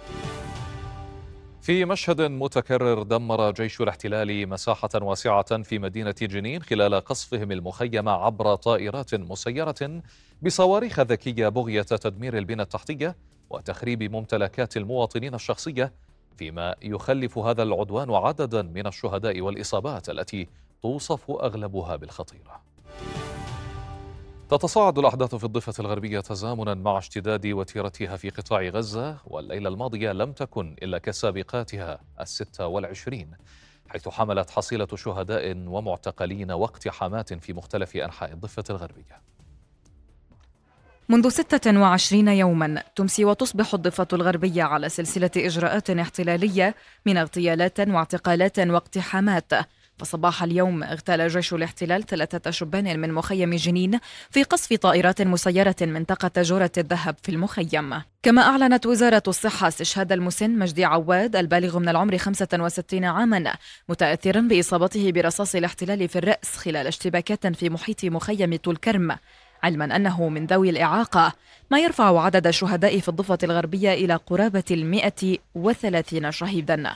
في 1.65 1.85
مشهد 1.85 2.21
متكرر 2.21 3.03
دمر 3.03 3.51
جيش 3.51 3.81
الاحتلال 3.81 4.49
مساحة 4.49 4.89
واسعة 4.95 5.63
في 5.63 5.79
مدينة 5.79 6.15
جنين 6.23 6.63
خلال 6.63 6.95
قصفهم 6.95 7.53
المخيم 7.53 8.09
عبر 8.09 8.55
طائرات 8.55 9.15
مسيرة 9.15 10.03
بصواريخ 10.43 11.01
ذكية 11.01 11.49
بغية 11.49 11.83
تدمير 11.83 12.39
البنى 12.39 12.63
التحتية 12.63 13.17
وتخريب 13.51 14.03
ممتلكات 14.03 14.77
المواطنين 14.77 15.35
الشخصية 15.35 15.93
فيما 16.37 16.75
يخلف 16.83 17.39
هذا 17.39 17.63
العدوان 17.63 18.15
عددا 18.15 18.63
من 18.63 18.87
الشهداء 18.87 19.41
والإصابات 19.41 20.11
التي 20.11 20.49
توصف 20.83 21.31
أغلبها 21.31 21.97
بالخطيرة. 21.97 22.61
تتصاعد 24.57 24.99
الأحداث 24.99 25.35
في 25.35 25.45
الضفة 25.45 25.73
الغربية 25.79 26.21
تزامنا 26.21 26.75
مع 26.75 26.99
اشتداد 26.99 27.47
وتيرتها 27.47 28.17
في 28.17 28.31
قطاع 28.31 28.63
غزة 28.63 29.17
والليلة 29.27 29.69
الماضية 29.69 30.13
لم 30.13 30.33
تكن 30.33 30.77
إلا 30.83 30.99
كسابقاتها 30.99 32.01
الستة 32.21 32.67
والعشرين 32.67 33.31
حيث 33.89 34.09
حملت 34.09 34.51
حصيلة 34.51 34.89
شهداء 34.95 35.57
ومعتقلين 35.57 36.51
واقتحامات 36.51 37.35
في 37.35 37.53
مختلف 37.53 37.97
أنحاء 37.97 38.33
الضفة 38.33 38.65
الغربية. 38.71 39.21
منذ 41.09 41.29
26 41.29 42.29
يوما 42.29 42.83
تمسي 42.97 43.25
وتصبح 43.25 43.75
الضفة 43.75 44.09
الغربية 44.13 44.63
على 44.63 44.89
سلسلة 44.89 45.31
إجراءات 45.37 45.91
احتلالية 45.91 46.75
من 47.07 47.17
اغتيالات 47.17 47.81
واعتقالات 47.81 48.59
واقتحامات. 48.59 49.53
فصباح 49.99 50.43
اليوم 50.43 50.83
اغتال 50.83 51.29
جيش 51.29 51.55
الاحتلال 51.55 52.07
ثلاثة 52.07 52.51
شبان 52.51 53.01
من 53.01 53.13
مخيم 53.13 53.55
جنين 53.55 54.01
في 54.31 54.43
قصف 54.43 54.73
طائرات 54.73 55.23
مسيرة 55.23 55.77
منطقة 55.81 56.43
جورة 56.43 56.73
الذهب 56.79 57.17
في 57.23 57.29
المخيم. 57.29 58.03
كما 58.23 58.43
أعلنت 58.43 58.87
وزارة 58.87 59.23
الصحة 59.29 59.69
استشهاد 59.69 60.13
المسن 60.13 60.59
مجدي 60.59 60.85
عواد 60.85 61.37
البالغ 61.37 61.79
من 61.79 61.89
العمر 61.89 62.19
65 62.19 63.05
عاما 63.05 63.55
متأثرا 63.89 64.41
بإصابته 64.41 65.13
برصاص 65.13 65.55
الاحتلال 65.55 66.09
في 66.09 66.19
الرأس 66.19 66.57
خلال 66.57 66.87
اشتباكات 66.87 67.47
في 67.47 67.71
محيط 67.71 68.05
مخيم 68.05 68.55
تولكرم 68.57 69.17
علما 69.63 69.97
أنه 69.97 70.29
من 70.29 70.47
ذوي 70.47 70.71
الإعاقة. 70.71 71.33
ما 71.71 71.79
يرفع 71.79 72.21
عدد 72.21 72.47
الشهداء 72.47 73.01
في 73.01 73.09
الضفة 73.09 73.39
الغربية 73.43 73.93
إلى 73.93 74.15
قرابة 74.15 74.65
المئة 74.71 75.39
وثلاثين 75.55 76.33
شهيدا. 76.33 76.91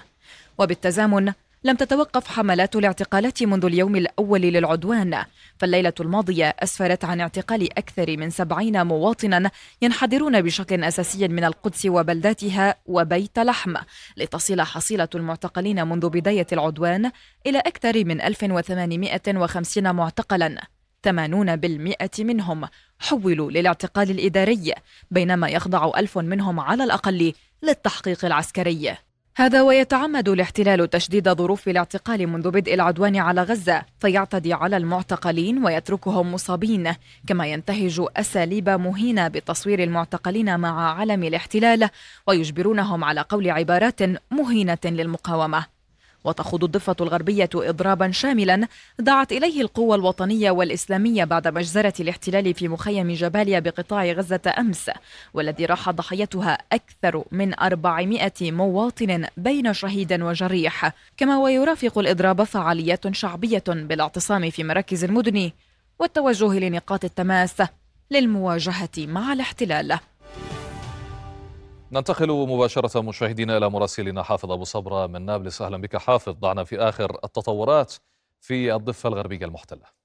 وبالتزامن 0.59 1.33
لم 1.65 1.77
تتوقف 1.77 2.29
حملات 2.29 2.77
الاعتقالات 2.77 3.43
منذ 3.43 3.65
اليوم 3.65 3.97
الأول 3.97 4.41
للعدوان 4.41 5.25
فالليلة 5.59 5.93
الماضية 6.01 6.55
أسفرت 6.59 7.05
عن 7.05 7.21
اعتقال 7.21 7.79
أكثر 7.79 8.17
من 8.17 8.31
سبعين 8.31 8.87
مواطنا 8.87 9.51
ينحدرون 9.83 10.43
بشكل 10.43 10.85
أساسي 10.85 11.29
من 11.29 11.45
القدس 11.45 11.87
وبلداتها 11.87 12.75
وبيت 12.87 13.39
لحم 13.39 13.75
لتصل 14.17 14.61
حصيلة 14.61 15.09
المعتقلين 15.15 15.87
منذ 15.87 16.09
بداية 16.09 16.47
العدوان 16.53 17.11
إلى 17.47 17.59
أكثر 17.59 18.05
من 18.05 18.21
1850 18.21 19.95
معتقلا 19.95 20.61
80% 21.09 22.21
منهم 22.21 22.69
حولوا 22.99 23.51
للاعتقال 23.51 24.11
الإداري 24.11 24.75
بينما 25.11 25.49
يخضع 25.49 25.93
ألف 25.97 26.19
منهم 26.19 26.61
على 26.61 26.85
الأقل 26.85 27.33
للتحقيق 27.63 28.25
العسكري. 28.25 29.08
هذا 29.39 29.63
ويتعمد 29.63 30.29
الاحتلال 30.29 30.91
تشديد 30.91 31.29
ظروف 31.29 31.69
الاعتقال 31.69 32.27
منذ 32.27 32.51
بدء 32.51 32.75
العدوان 32.75 33.17
على 33.17 33.43
غزة 33.43 33.83
فيعتدي 33.99 34.53
على 34.53 34.77
المعتقلين 34.77 35.65
ويتركهم 35.65 36.33
مصابين. 36.33 36.93
كما 37.27 37.47
ينتهج 37.47 38.03
أساليب 38.17 38.69
مهينة 38.69 39.29
بتصوير 39.29 39.83
المعتقلين 39.83 40.61
مع 40.61 40.95
علم 41.01 41.25
الاحتلال 41.25 41.89
ويجبرونهم 42.27 43.05
على 43.05 43.21
قول 43.21 43.51
عبارات 43.51 44.01
مهينة 44.31 44.79
للمقاومة. 44.85 45.78
وتخوض 46.25 46.65
الضفة 46.65 46.97
الغربية 47.01 47.49
إضرابا 47.55 48.11
شاملا 48.11 48.69
دعت 48.99 49.33
إليه 49.33 49.61
القوى 49.61 49.97
الوطنية 49.97 50.51
والإسلامية 50.51 51.25
بعد 51.25 51.49
مجزرة 51.49 51.95
الاحتلال 52.01 52.55
في 52.55 52.69
مخيم 52.69 53.13
جباليا 53.13 53.61
بقطاع 53.61 54.05
غزة 54.13 54.41
أمس 54.59 54.91
والذي 55.35 55.65
راح 55.65 55.91
ضحيتها 55.91 56.59
أكثر 56.73 57.25
من 57.33 57.61
400 57.61 58.33
مواطن 58.43 59.27
بين 59.37 59.73
شهيد 59.73 60.23
وجريح. 60.23 60.93
كما 61.17 61.39
ويرافق 61.39 61.99
الإضراب 61.99 62.43
فعاليات 62.43 63.15
شعبية 63.15 63.65
بالاعتصام 63.69 64.51
في 64.51 64.65
مراكز 64.65 65.05
المدن 65.05 65.51
والتوجه 65.99 66.59
لنقاط 66.59 67.05
التماس 67.05 67.63
للمواجهة 68.11 68.91
مع 68.99 69.33
الاحتلال. 69.33 69.99
ننتقل 71.93 72.29
مباشرة 72.29 73.01
مشاهدينا 73.01 73.57
إلى 73.57 73.71
مراسلنا 73.71 74.23
حافظ 74.23 74.53
أبو 74.53 74.65
صبرة 74.65 75.07
من 75.07 75.27
نابلس. 75.27 75.63
أهلا 75.63 75.77
بك 75.77 75.97
حافظ. 75.97 76.33
ضعنا 76.33 76.65
في 76.65 76.79
آخر 76.79 77.19
التطورات 77.25 77.95
في 78.41 78.75
الضفة 78.75 79.09
الغربية 79.09 79.45
المحتلة. 79.45 79.98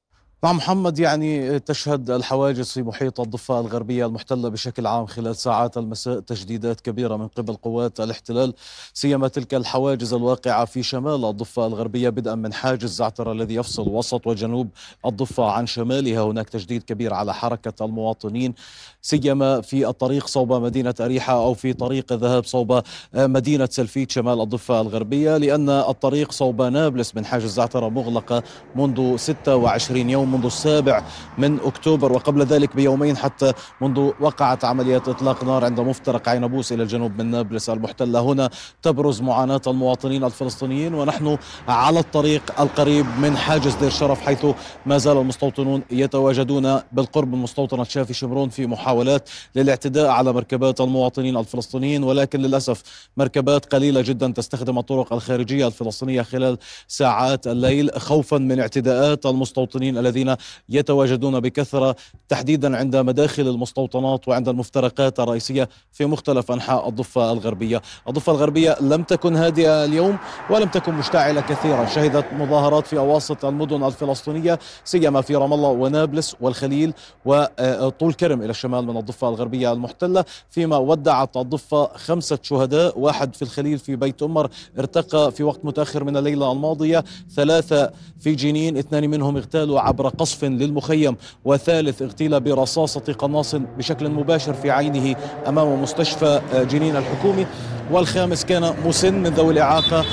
نعم 0.44 0.58
محمد 0.58 1.00
يعني 1.00 1.60
تشهد 1.60 2.10
الحواجز 2.10 2.70
في 2.72 2.84
محيط 2.84 3.20
الضفة 3.20 3.60
الغربية 3.60 4.06
المحتلة 4.06 4.50
بشكل 4.50 4.88
عام 4.88 5.06
خلال 5.06 5.36
ساعات 5.36 5.78
المساء 5.78 6.20
تجديدات 6.20 6.82
كبيرة 6.82 7.16
من 7.18 7.28
قبل 7.28 7.54
قوات 7.54 8.00
الاحتلال 8.00 8.54
سيما 8.94 9.28
تلك 9.28 9.54
الحواجز 9.54 10.14
الواقعة 10.14 10.66
في 10.66 10.84
شمال 10.84 11.26
الضفة 11.26 11.68
الغربية 11.68 12.10
بدءا 12.10 12.36
من 12.36 12.54
حاجز 12.54 12.90
زعتر 12.90 13.32
الذي 13.32 13.56
يفصل 13.56 13.90
وسط 13.90 14.28
وجنوب 14.28 14.70
الضفة 15.06 15.52
عن 15.52 15.68
شمالها. 15.68 16.22
هناك 16.24 16.50
تجديد 16.50 16.84
كبير 16.84 17.14
على 17.14 17.34
حركة 17.34 17.86
المواطنين 17.86 18.54
سيما 19.02 19.62
في 19.62 19.88
الطريق 19.88 20.28
صوب 20.28 20.54
مدينة 20.54 20.96
أريحة 21.00 21.34
أو 21.34 21.54
في 21.54 21.74
طريق 21.74 22.12
الذهاب 22.14 22.46
صوب 22.46 22.82
مدينة 23.14 23.68
سلفيت 23.72 24.12
شمال 24.12 24.42
الضفة 24.42 24.82
الغربية 24.82 25.38
لأن 25.38 25.70
الطريق 25.70 26.32
صوب 26.32 26.62
نابلس 26.62 27.16
من 27.16 27.26
حاجز 27.26 27.54
زعتر 27.54 27.90
مغلقة 27.90 28.44
منذ 28.76 29.18
26 29.18 30.10
يوم 30.10 30.33
منذ 30.34 30.46
السابع 30.46 31.04
من 31.38 31.60
أكتوبر 31.60 32.12
وقبل 32.12 32.46
ذلك 32.46 32.76
بيومين 32.76 33.18
حتى 33.18 33.54
منذ 33.82 34.12
وقعت 34.20 34.66
عمليات 34.66 35.08
إطلاق 35.08 35.44
نار 35.44 35.66
عند 35.66 35.80
مفترق 35.80 36.30
عينبوس 36.30 36.72
إلى 36.72 36.84
الجنوب 36.84 37.22
من 37.22 37.32
نابلس 37.32 37.70
المحتلة. 37.70 38.20
هنا 38.20 38.50
تبرز 38.82 39.22
معاناة 39.22 39.62
المواطنين 39.68 40.24
الفلسطينيين 40.24 40.94
ونحن 40.94 41.38
على 41.68 42.00
الطريق 42.00 42.62
القريب 42.62 43.06
من 43.20 43.38
حاجز 43.38 43.76
دير 43.76 43.90
شرف 43.90 44.22
حيث 44.22 44.46
ما 44.86 44.98
زال 44.98 45.18
المستوطنون 45.18 45.84
يتواجدون 45.92 46.80
بالقرب 46.92 47.34
من 47.34 47.42
مستوطنة 47.42 47.84
شافي 47.84 48.14
شمرون 48.14 48.50
في 48.50 48.68
محاولات 48.68 49.30
للاعتداء 49.56 50.10
على 50.10 50.34
مركبات 50.34 50.82
المواطنين 50.82 51.38
الفلسطينيين. 51.38 52.04
ولكن 52.04 52.40
للأسف 52.40 52.82
مركبات 53.18 53.66
قليلة 53.66 54.02
جدا 54.02 54.32
تستخدم 54.32 54.78
الطرق 54.78 55.14
الخارجية 55.14 55.68
الفلسطينية 55.68 56.22
خلال 56.22 56.58
ساعات 56.88 57.48
الليل 57.48 57.92
خوفا 57.98 58.38
من 58.38 58.60
اعتداءات 58.60 59.26
المستوطنين 59.26 59.98
الذين 59.98 60.13
الذين 60.14 60.36
يتواجدون 60.70 61.40
بكثرة 61.40 61.96
تحديدا 62.30 62.78
عند 62.78 62.96
مداخل 62.96 63.48
المستوطنات 63.48 64.28
وعند 64.28 64.50
المفترقات 64.50 65.20
الرئيسية 65.20 65.70
في 65.92 66.06
مختلف 66.06 66.52
أنحاء 66.52 66.90
الضفة 66.90 67.32
الغربية. 67.32 67.82
الضفة 68.08 68.32
الغربية 68.32 68.78
لم 68.82 69.04
تكن 69.04 69.36
هادئة 69.36 69.86
اليوم 69.86 70.18
ولم 70.50 70.70
تكن 70.70 70.94
مشتعلة 70.94 71.42
كثيرا. 71.42 71.86
شهدت 71.86 72.26
مظاهرات 72.34 72.88
في 72.88 72.98
أواسط 72.98 73.46
المدن 73.46 73.84
الفلسطينية 73.84 74.60
سيما 74.84 75.22
في 75.22 75.36
رام 75.36 75.54
الله 75.54 75.70
ونابلس 75.70 76.36
والخليل 76.42 76.94
وطول 77.26 78.14
كرم 78.14 78.42
إلى 78.42 78.50
الشمال 78.50 78.86
من 78.86 78.98
الضفة 78.98 79.30
الغربية 79.30 79.74
المحتلة. 79.74 80.26
فيما 80.50 80.78
ودعت 80.78 81.38
الضفة 81.38 81.98
خمسة 81.98 82.40
شهداء 82.42 83.00
واحد 83.00 83.36
في 83.36 83.42
الخليل 83.42 83.80
في 83.80 83.96
بيت 83.96 84.24
أمر 84.24 84.50
ارتقى 84.80 85.32
في 85.32 85.44
وقت 85.44 85.66
متأخر 85.66 86.04
من 86.04 86.18
الليلة 86.18 86.52
الماضية 86.52 87.04
ثلاثة 87.36 87.92
في 88.20 88.36
جنين 88.36 88.78
اثنان 88.78 89.10
منهم 89.10 89.38
اغتالوا 89.38 89.80
عبر 89.80 90.03
قصف 90.10 90.44
للمخيم 90.44 91.16
وثالث 91.46 92.02
اغتيل 92.02 92.40
برصاصة 92.40 93.14
قناص 93.14 93.56
بشكل 93.56 94.10
مباشر 94.10 94.54
في 94.54 94.72
عينه 94.72 95.16
أمام 95.48 95.82
مستشفى 95.82 96.42
جنين 96.54 96.96
الحكومي. 96.96 97.46
والخامس 97.92 98.46
كان 98.46 98.74
مسن 98.86 99.14
من 99.14 99.28
ذوي 99.28 99.54
الإعاقة. 99.54 100.06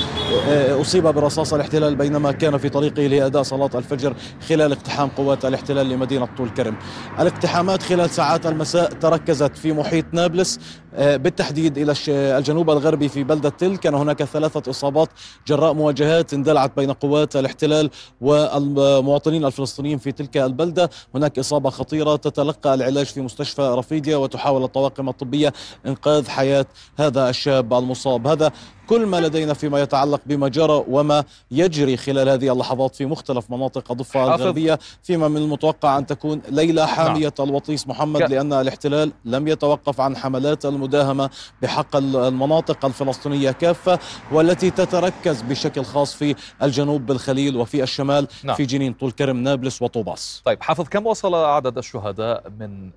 آه، 0.49 0.81
أصيب 0.81 1.03
برصاص 1.03 1.53
الاحتلال 1.53 1.95
بينما 1.95 2.31
كان 2.31 2.57
في 2.57 2.69
طريقه 2.69 3.07
لأداء 3.07 3.43
صلاة 3.43 3.69
الفجر 3.75 4.15
خلال 4.49 4.71
اقتحام 4.71 5.09
قوات 5.09 5.45
الاحتلال 5.45 5.89
لمدينة 5.89 6.27
طول 6.37 6.49
كرم. 6.49 6.75
الاقتحامات 7.19 7.83
خلال 7.83 8.09
ساعات 8.09 8.45
المساء 8.45 8.91
تركزت 8.91 9.57
في 9.57 9.73
محيط 9.73 10.05
نابلس 10.13 10.59
بالتحديد 10.97 11.77
إلى 11.77 11.93
الجنوب 12.37 12.69
الغربي 12.69 13.09
في 13.09 13.23
بلدة 13.23 13.49
تل 13.49 13.77
كان 13.77 13.93
هناك 13.93 14.23
ثلاثة 14.23 14.71
إصابات 14.71 15.09
جراء 15.47 15.73
مواجهات 15.73 16.33
اندلعت 16.33 16.71
بين 16.75 16.91
قوات 16.91 17.35
الاحتلال 17.35 17.89
والمواطنين 18.21 19.45
الفلسطينيين 19.45 19.97
في 19.97 20.11
تلك 20.11 20.37
البلدة. 20.37 20.89
هناك 21.15 21.39
إصابة 21.39 21.69
خطيرة 21.69 22.15
تتلقى 22.15 22.73
العلاج 22.73 23.05
في 23.05 23.21
مستشفى 23.21 23.61
رفيديا 23.61 24.17
وتحاول 24.17 24.63
الطواقم 24.63 25.09
الطبية 25.09 25.53
إنقاذ 25.85 26.29
حياة 26.29 26.65
هذا 26.99 27.29
الشاب 27.29 27.73
المصاب. 27.73 28.27
هذا 28.27 28.51
كل 28.91 29.05
ما 29.05 29.17
لدينا 29.17 29.53
فيما 29.53 29.81
يتعلق 29.81 30.21
بما 30.25 30.47
جرى 30.47 30.83
وما 30.87 31.23
يجري 31.51 31.97
خلال 31.97 32.29
هذه 32.29 32.53
اللحظات 32.53 32.95
في 32.95 33.05
مختلف 33.05 33.51
مناطق 33.51 33.91
الضفة 33.91 34.23
الغربية 34.23 34.79
فيما 35.03 35.27
من 35.27 35.37
المتوقع 35.37 35.97
أن 35.97 36.05
تكون 36.05 36.41
ليلة 36.49 36.85
حامية 36.85 37.33
نعم. 37.39 37.49
الوطيس 37.49 37.87
محمد 37.87 38.21
لأن 38.21 38.53
الاحتلال 38.53 39.11
لم 39.25 39.47
يتوقف 39.47 40.01
عن 40.01 40.17
حملات 40.17 40.65
المداهمة 40.65 41.29
بحق 41.61 41.95
المناطق 41.95 42.85
الفلسطينية 42.85 43.51
كافة 43.51 43.99
والتي 44.31 44.69
تتركز 44.71 45.41
بشكل 45.41 45.83
خاص 45.83 46.13
في 46.13 46.35
الجنوب 46.63 47.05
بالخليل 47.05 47.57
وفي 47.57 47.83
الشمال 47.83 48.27
نعم. 48.43 48.55
في 48.55 48.65
جنين 48.65 48.93
طول 48.93 49.11
كرم 49.11 49.37
نابلس 49.37 49.81
وطوباس 49.81 50.41
طيب 50.45 50.63
حافظ 50.63 50.87
كم 50.89 51.07
وصل 51.07 51.35
عدد 51.35 51.77
الشهداء 51.77 52.43
من 52.59 52.89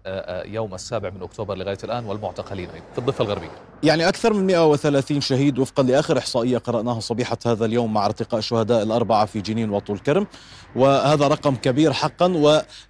يوم 0.44 0.74
السابع 0.74 1.10
من 1.10 1.22
أكتوبر 1.22 1.56
لغاية 1.56 1.78
الآن 1.84 2.04
والمعتقلين 2.04 2.68
في 2.92 2.98
الضفة 2.98 3.24
الغربية 3.24 3.74
يعني 3.82 4.08
أكثر 4.08 4.32
من 4.32 4.46
130 4.46 5.20
شهيد 5.20 5.58
وفقا 5.58 5.83
لآخر 5.86 6.18
إحصائية 6.18 6.58
قرأناها 6.58 7.00
صبيحة 7.00 7.38
هذا 7.46 7.64
اليوم 7.64 7.92
مع 7.94 8.06
أرتقاء 8.06 8.38
الشهداء 8.38 8.82
الأربعة 8.82 9.26
في 9.26 9.40
جنين 9.40 9.70
وطول 9.70 9.98
كرم. 9.98 10.26
وهذا 10.76 11.28
رقم 11.28 11.54
كبير 11.54 11.92
حقا 11.92 12.26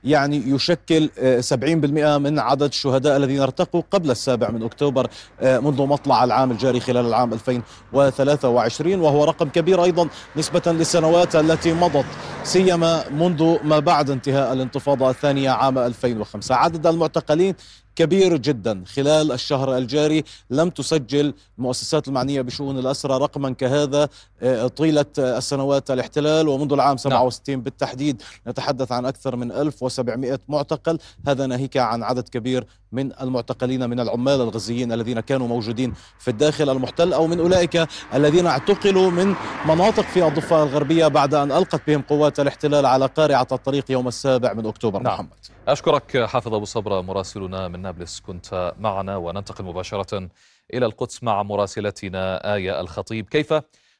ويعني 0.05 0.37
يشكل 0.37 1.11
70% 1.41 2.05
آه، 2.05 2.19
من 2.19 2.39
عدد 2.39 2.63
الشهداء 2.63 3.17
الذين 3.17 3.41
ارتقوا 3.41 3.83
قبل 3.91 4.11
السابع 4.11 4.51
من 4.51 4.63
أكتوبر 4.63 5.09
آه، 5.41 5.59
منذ 5.59 5.83
مطلع 5.83 6.25
العام 6.25 6.51
الجاري 6.51 6.81
خلال 6.81 7.07
العام 7.07 7.33
2023 7.33 9.01
وهو 9.01 9.25
رقم 9.25 9.49
كبير 9.49 9.85
أيضا 9.85 10.09
نسبة 10.37 10.63
للسنوات 10.67 11.37
التي 11.37 11.73
مضت 11.73 12.07
سيما 12.45 13.09
منذ 13.09 13.57
ما 13.65 13.79
بعد 13.79 14.11
انتهاء 14.11 14.53
الانتفاضة 14.53 15.11
الثانية 15.11 15.51
عام 15.51 15.79
2005 15.79 16.55
عدد 16.55 16.87
المعتقلين 16.87 17.55
كبير 17.97 18.37
جدا 18.37 18.85
خلال 18.87 19.33
الشهر 19.33 19.77
الجاري 19.77 20.25
لم 20.51 20.71
تسجل 20.71 21.35
المؤسسات 21.59 22.09
المعنية 22.09 22.43
بشؤون 22.43 22.79
الأسرى 22.79 23.19
رقما 23.19 23.51
كهذا 23.51 24.09
آه، 24.43 24.67
طيلة 24.67 25.07
السنوات 25.19 25.91
الاحتلال 25.91 26.49
ومنذ 26.49 26.73
العام 26.73 26.97
67 26.97 27.55
نعم. 27.55 27.63
بالتحديد 27.63 28.23
نتحدث 28.47 28.93
عن 28.93 29.07
أكثر 29.07 29.37
من 29.37 29.53
1700 29.53 30.39
معتقل 30.49 30.99
هذا 31.27 31.47
ناهيك 31.47 31.77
عن 31.77 32.03
عدد 32.03 32.29
كبير 32.29 32.67
من 32.93 33.13
المعتقلين 33.21 33.91
من 33.91 34.01
العمال 34.01 34.41
الغزيين 34.41 34.93
الذين 34.93 35.21
كانوا 35.21 35.49
موجودين 35.49 35.93
في 36.19 36.29
الداخل 36.29 36.71
المحتل 36.71 37.13
أو 37.13 37.27
من 37.27 37.41
أولئك 37.41 37.87
الذين 38.15 38.47
اعتقلوا 38.47 39.11
من 39.11 39.35
مناطق 39.67 40.03
في 40.03 40.27
الضفة 40.27 40.63
الغربية 40.63 41.07
بعد 41.07 41.35
أن 41.35 41.53
ألقت 41.53 41.81
بهم 41.87 42.03
قوات 42.03 42.41
الاحتلال 42.41 42.87
على 42.87 43.07
قارعة 43.07 43.47
الطريق 43.53 43.91
يوم 43.91 44.09
السابع 44.09 44.53
من 44.53 44.67
أكتوبر 44.67 45.03
نعم. 45.03 45.15
محمد 45.15 45.29
أشكرك 45.69 46.25
حافظ 46.25 46.55
أبو 46.55 46.65
صبرة 46.65 47.01
مراسلنا 47.01 47.69
من 47.69 47.83
نابلس 47.83 48.21
كنت 48.21 48.75
معنا 48.79 49.17
وننتقل 49.17 49.65
مباشرة 49.65 50.29
إلى 50.75 50.87
القدس 50.87 51.23
مع 51.23 51.43
مراسلتنا 51.43 52.55
آية 52.55 52.81
الخطيب. 52.81 53.29
كيف 53.29 53.55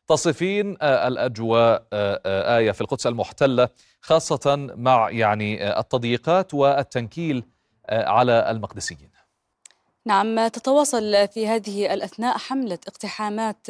تصفين 0.09 0.77
الأجواء 0.83 1.87
آية 2.57 2.71
في 2.71 2.81
القدس 2.81 3.07
المحتلة 3.07 3.69
خاصة 4.01 4.73
مع 4.77 5.11
يعني 5.11 5.79
التضييقات 5.79 6.55
والتنكيل 6.55 7.45
على 7.91 8.51
المقدسيين؟ 8.51 9.14
نعم 10.07 10.49
تتواصل 10.49 11.29
في 11.29 11.49
هذه 11.49 11.95
الأثناء 11.95 12.39
حملة 12.39 12.79
اقتحامات 12.89 13.67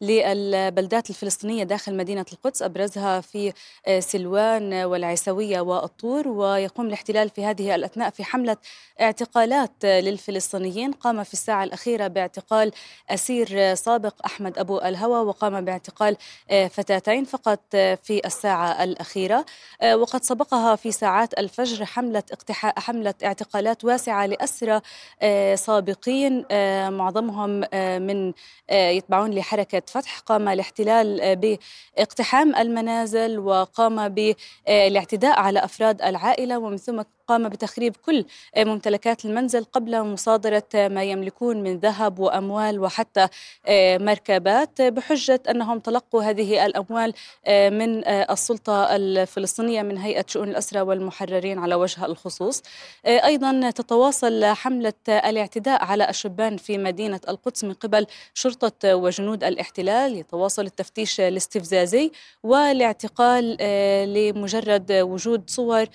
للبلدات 0.00 1.10
الفلسطينية 1.10 1.64
داخل 1.64 1.96
مدينة 1.96 2.26
القدس 2.32 2.62
أبرزها 2.62 3.20
في 3.20 3.52
سلوان 3.98 4.74
والعيسوية 4.74 5.60
والطور 5.60 6.28
ويقوم 6.28 6.86
الاحتلال 6.86 7.30
في 7.30 7.44
هذه 7.44 7.74
الأثناء 7.74 8.10
في 8.10 8.24
حملة 8.24 8.56
اعتقالات 9.00 9.84
للفلسطينيين. 9.84 10.92
قام 10.92 11.24
في 11.24 11.32
الساعة 11.32 11.64
الأخيرة 11.64 12.06
باعتقال 12.06 12.72
أسير 13.10 13.74
سابق 13.74 14.14
أحمد 14.26 14.58
أبو 14.58 14.78
الهوى 14.78 15.18
وقام 15.18 15.64
باعتقال 15.64 16.16
فتاتين 16.70 17.24
فقط 17.24 17.60
في 17.72 18.20
الساعة 18.24 18.84
الأخيرة. 18.84 19.44
وقد 19.94 20.22
سبقها 20.24 20.76
في 20.76 20.92
ساعات 20.92 21.38
الفجر 21.38 21.84
حملة 21.84 22.22
اقتحا 22.32 22.72
حملة 22.80 23.14
اعتقالات 23.24 23.84
واسعة 23.84 24.26
لأسرى 24.26 24.80
سابقين 25.74 26.44
معظمهم 26.96 27.50
من 28.02 28.32
يتبعون 28.70 29.30
لحركة 29.30 29.82
فتح 29.86 30.18
قام 30.18 30.48
الاحتلال 30.48 31.36
باقتحام 31.96 32.56
المنازل 32.56 33.38
وقام 33.38 34.08
بالاعتداء 34.08 35.40
على 35.40 35.64
أفراد 35.64 36.02
العائلة 36.02 36.58
ومن 36.58 36.76
ثم 36.76 37.02
قام 37.28 37.48
بتخريب 37.48 37.96
كل 37.96 38.24
ممتلكات 38.56 39.24
المنزل 39.24 39.64
قبل 39.64 40.02
مصادرة 40.02 40.68
ما 40.74 41.04
يملكون 41.04 41.62
من 41.62 41.78
ذهب 41.78 42.18
وأموال 42.18 42.80
وحتى 42.80 43.28
مركبات 43.98 44.82
بحجة 44.82 45.42
أنهم 45.50 45.78
تلقوا 45.78 46.22
هذه 46.22 46.66
الأموال 46.66 47.12
من 47.48 48.04
السلطة 48.08 48.96
الفلسطينية 48.96 49.82
من 49.82 49.98
هيئة 49.98 50.24
شؤون 50.28 50.48
الأسرى 50.48 50.80
والمحررين 50.80 51.58
على 51.58 51.74
وجه 51.74 52.04
الخصوص. 52.06 52.62
أيضا 53.06 53.70
تتواصل 53.70 54.44
حملة 54.44 54.92
الاعتداء 55.08 55.84
على 55.84 56.08
الشبان 56.08 56.56
في 56.56 56.78
مدينة 56.78 57.20
القدس 57.28 57.64
من 57.64 57.72
قبل 57.72 58.06
شرطة 58.34 58.94
وجنود 58.96 59.44
الاحتلال. 59.44 60.16
يتواصل 60.16 60.62
التفتيش 60.66 61.20
الاستفزازي 61.20 62.10
والاعتقال 62.42 63.56
لمجرد 64.14 64.92
وجود 64.92 65.42
صور 65.50 65.86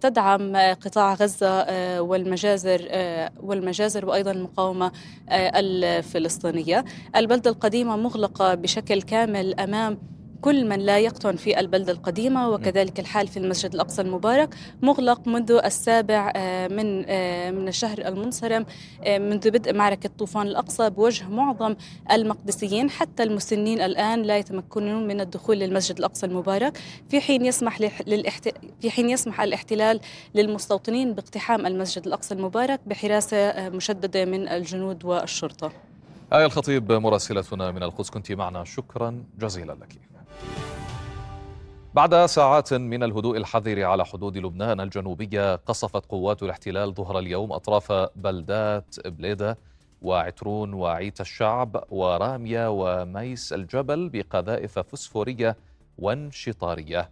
تدعم 0.00 0.71
قطاع 0.72 1.14
غزة 1.14 1.66
والمجازر 2.02 2.88
والمجازر 3.40 4.06
وأيضا 4.06 4.30
المقاومة 4.30 4.92
الفلسطينية. 5.30 6.84
البلدة 7.16 7.50
القديمة 7.50 7.96
مغلقة 7.96 8.54
بشكل 8.54 9.02
كامل 9.02 9.60
أمام 9.60 9.98
كل 10.42 10.68
من 10.68 10.78
لا 10.80 10.98
يقطن 10.98 11.36
في 11.36 11.60
البلدة 11.60 11.92
القديمة 11.92 12.48
وكذلك 12.48 13.00
الحال 13.00 13.28
في 13.28 13.36
المسجد 13.36 13.74
الأقصى 13.74 14.02
المبارك. 14.02 14.54
مغلق 14.82 15.28
منذ 15.28 15.52
السابع 15.64 16.32
من 16.68 16.96
من 17.54 17.68
الشهر 17.68 17.98
المنصرم 17.98 18.66
منذ 19.06 19.50
بدء 19.50 19.74
معركة 19.74 20.10
طوفان 20.18 20.46
الأقصى 20.46 20.90
بوجه 20.90 21.28
معظم 21.28 21.76
المقدسيين 22.12 22.90
حتى 22.90 23.22
المسنين 23.22 23.80
الآن 23.80 24.22
لا 24.22 24.38
يتمكنون 24.38 25.06
من 25.06 25.20
الدخول 25.20 25.58
للمسجد 25.58 25.98
الأقصى 25.98 26.26
المبارك. 26.26 26.78
في 27.08 27.20
حين 27.20 27.44
يسمح 27.44 27.80
للاحت... 28.06 28.48
في 28.80 28.90
حين 28.90 29.10
يسمح 29.10 29.40
الاحتلال 29.40 30.00
للمستوطنين 30.34 31.12
باقتحام 31.14 31.66
المسجد 31.66 32.06
الأقصى 32.06 32.34
المبارك 32.34 32.80
بحراسة 32.86 33.68
مشددة 33.68 34.24
من 34.24 34.48
الجنود 34.48 35.04
والشرطة. 35.04 35.91
آية 36.32 36.46
الخطيب 36.46 36.92
مراسلتنا 36.92 37.70
من 37.70 37.82
القدس 37.82 38.10
كنت 38.10 38.32
معنا. 38.32 38.64
شكرا 38.64 39.24
جزيلا 39.38 39.72
لك. 39.72 39.98
بعد 41.94 42.26
ساعات 42.26 42.74
من 42.74 43.02
الهدوء 43.02 43.36
الحذر 43.36 43.84
على 43.84 44.04
حدود 44.04 44.36
لبنان 44.36 44.80
الجنوبية 44.80 45.56
قصفت 45.56 46.06
قوات 46.06 46.42
الاحتلال 46.42 46.94
ظهر 46.94 47.18
اليوم 47.18 47.52
أطراف 47.52 47.92
بلدات 48.16 48.96
بليدة 49.06 49.58
وعترون 50.02 50.74
وعيت 50.74 51.20
الشعب 51.20 51.84
ورامية 51.90 52.70
وميس 52.70 53.52
الجبل 53.52 54.08
بقذائف 54.08 54.78
فسفورية 54.78 55.56
وانشطارية. 55.98 57.10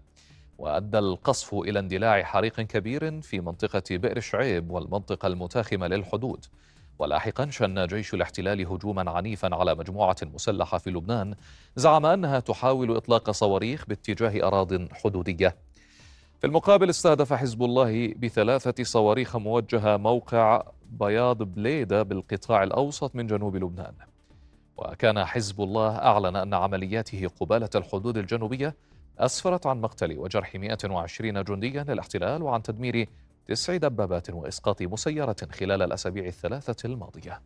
وأدى 0.58 0.98
القصف 0.98 1.54
إلى 1.54 1.78
اندلاع 1.78 2.22
حريق 2.22 2.60
كبير 2.60 3.20
في 3.20 3.40
منطقة 3.40 3.82
بئر 3.90 4.20
شعيب 4.20 4.70
والمنطقة 4.70 5.26
المتاخمة 5.26 5.86
للحدود. 5.86 6.44
ولاحقا 7.00 7.50
شن 7.50 7.86
جيش 7.86 8.14
الاحتلال 8.14 8.66
هجوما 8.66 9.10
عنيفا 9.10 9.54
على 9.54 9.74
مجموعة 9.74 10.16
مسلحة 10.22 10.78
في 10.78 10.90
لبنان 10.90 11.34
زعم 11.76 12.06
أنها 12.06 12.40
تحاول 12.40 12.96
إطلاق 12.96 13.30
صواريخ 13.30 13.86
باتجاه 13.86 14.46
اراض 14.46 14.92
حدودية. 14.92 15.56
في 16.40 16.46
المقابل 16.46 16.90
استهدف 16.90 17.32
حزب 17.32 17.62
الله 17.62 18.14
بثلاثة 18.16 18.84
صواريخ 18.84 19.36
موجهة 19.36 19.96
موقع 19.96 20.62
بياض 20.90 21.42
بليدة 21.42 22.02
بالقطاع 22.02 22.62
الأوسط 22.62 23.16
من 23.16 23.26
جنوب 23.26 23.56
لبنان. 23.56 23.94
وكان 24.76 25.24
حزب 25.24 25.60
الله 25.60 25.96
أعلن 25.96 26.36
أن 26.36 26.54
عملياته 26.54 27.30
قبالة 27.40 27.70
الحدود 27.74 28.18
الجنوبية 28.18 28.76
أسفرت 29.18 29.66
عن 29.66 29.80
مقتل 29.80 30.18
وجرح 30.18 30.56
120 30.56 31.44
جنديا 31.44 31.84
للاحتلال 31.88 32.42
وعن 32.42 32.62
تدمير 32.62 33.08
تسع 33.50 33.76
دبابات 33.76 34.30
وإسقاط 34.30 34.82
مسيرة 34.82 35.36
خلال 35.52 35.82
الأسابيع 35.82 36.26
الثلاثة 36.26 36.86
الماضية. 36.86 37.40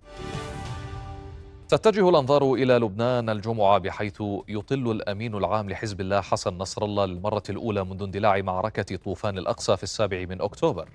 تتجه 1.69 2.09
الأنظار 2.09 2.53
إلى 2.53 2.75
لبنان 2.75 3.31
الجمعة 3.31 3.79
بحيث 3.79 4.23
يطل 4.49 4.91
الأمين 4.91 5.35
العام 5.35 5.71
لحزب 5.71 6.01
الله 6.01 6.21
حسن 6.21 6.59
نصر 6.59 6.85
الله 6.85 7.07
للمرة 7.07 7.43
الأولى 7.51 7.85
منذ 7.85 8.03
اندلاع 8.03 8.41
معركة 8.41 8.97
طوفان 8.97 9.39
الأقصى 9.39 9.77
في 9.77 9.83
السابع 9.83 10.25
من 10.29 10.41
أكتوبر. 10.41 10.89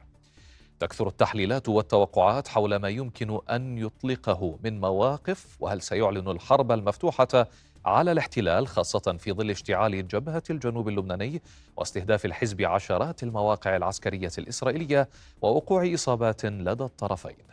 تكثر 0.80 1.08
التحليلات 1.08 1.69
والتوقعات 1.69 2.48
حول 2.48 2.76
ما 2.76 2.89
يمكن 2.89 3.39
أن 3.50 3.78
يطلقه 3.78 4.60
من 4.63 4.80
مواقف 4.82 5.58
وهل 5.60 5.82
سيعلن 5.82 6.28
الحرب 6.32 6.72
المفتوحة 6.72 7.48
على 7.89 8.12
الاحتلال 8.12 8.67
خاصة 8.67 9.17
في 9.19 9.32
ظل 9.32 9.49
اشتعال 9.49 10.08
جبهة 10.08 10.43
الجنوب 10.49 10.88
اللبناني 10.88 11.41
واستهداف 11.78 12.25
الحزب 12.25 12.62
عشرات 12.62 13.23
المواقع 13.23 13.75
العسكرية 13.75 14.32
الإسرائيلية 14.38 15.10
ووقوع 15.41 15.93
إصابات 15.93 16.45
لدى 16.45 16.84
الطرفين. 16.84 17.49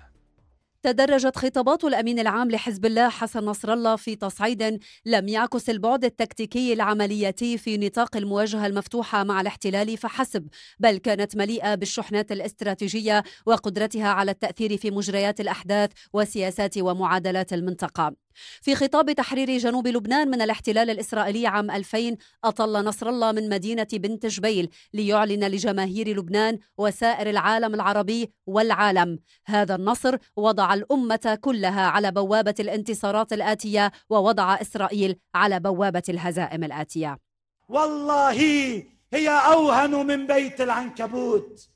تدرجت 0.83 1.37
خطابات 1.39 1.85
الأمين 1.85 2.19
العام 2.19 2.51
لحزب 2.51 2.87
الله 2.87 3.09
حسن 3.09 3.45
نصر 3.45 3.73
الله 3.73 3.97
في 3.97 4.17
تصعيد 4.17 4.81
لم 5.07 5.29
يعكس 5.29 5.71
البعد 5.71 6.05
التكتيكي 6.05 6.73
العملياتي 6.73 7.59
في 7.59 7.79
نطاق 7.79 8.17
المواجهة 8.17 8.67
المفتوحة 8.67 9.25
مع 9.25 9.41
الاحتلال 9.41 9.97
فحسب 9.97 10.49
بل 10.79 10.97
كانت 10.97 11.37
مليئة 11.37 11.75
بالشحنات 11.75 12.33
الاستراتيجية 12.33 13.23
وقدرتها 13.47 14.09
على 14.09 14.31
التأثير 14.31 14.77
في 14.77 14.91
مجريات 14.91 15.41
الأحداث 15.41 15.91
وسياسات 16.13 16.79
ومعادلات 16.79 17.53
المنطقة. 17.53 18.26
في 18.63 18.75
خطاب 18.75 19.13
تحرير 19.13 19.59
جنوب 19.59 19.89
لبنان 19.89 20.31
من 20.31 20.43
الاحتلال 20.43 20.91
الإسرائيلي 20.91 21.47
عام 21.47 21.71
2000 21.71 22.17
أطل 22.45 22.85
نصر 22.85 23.09
الله 23.09 23.33
من 23.33 23.49
مدينة 23.49 23.87
بنت 23.93 24.27
جبيل 24.27 24.69
ليعلن 24.95 25.45
لجماهير 25.45 26.17
لبنان 26.19 26.59
وسائر 26.79 27.31
العالم 27.31 27.75
العربي 27.75 28.33
والعالم. 28.47 29.19
هذا 29.47 29.75
النصر 29.75 30.17
وضع 30.37 30.75
الأمة 30.75 31.39
كلها 31.41 31.87
على 31.87 32.11
بوابة 32.11 32.55
الانتصارات 32.61 33.33
الآتية 33.33 33.93
ووضع 34.11 34.61
إسرائيل 34.61 35.17
على 35.35 35.61
بوابة 35.61 36.03
الهزائم 36.09 36.65
الآتية. 36.65 37.19
والله 37.69 38.33
هي 39.13 39.29
أوهن 39.29 40.07
من 40.07 40.27
بيت 40.27 40.61
العنكبوت. 40.61 41.76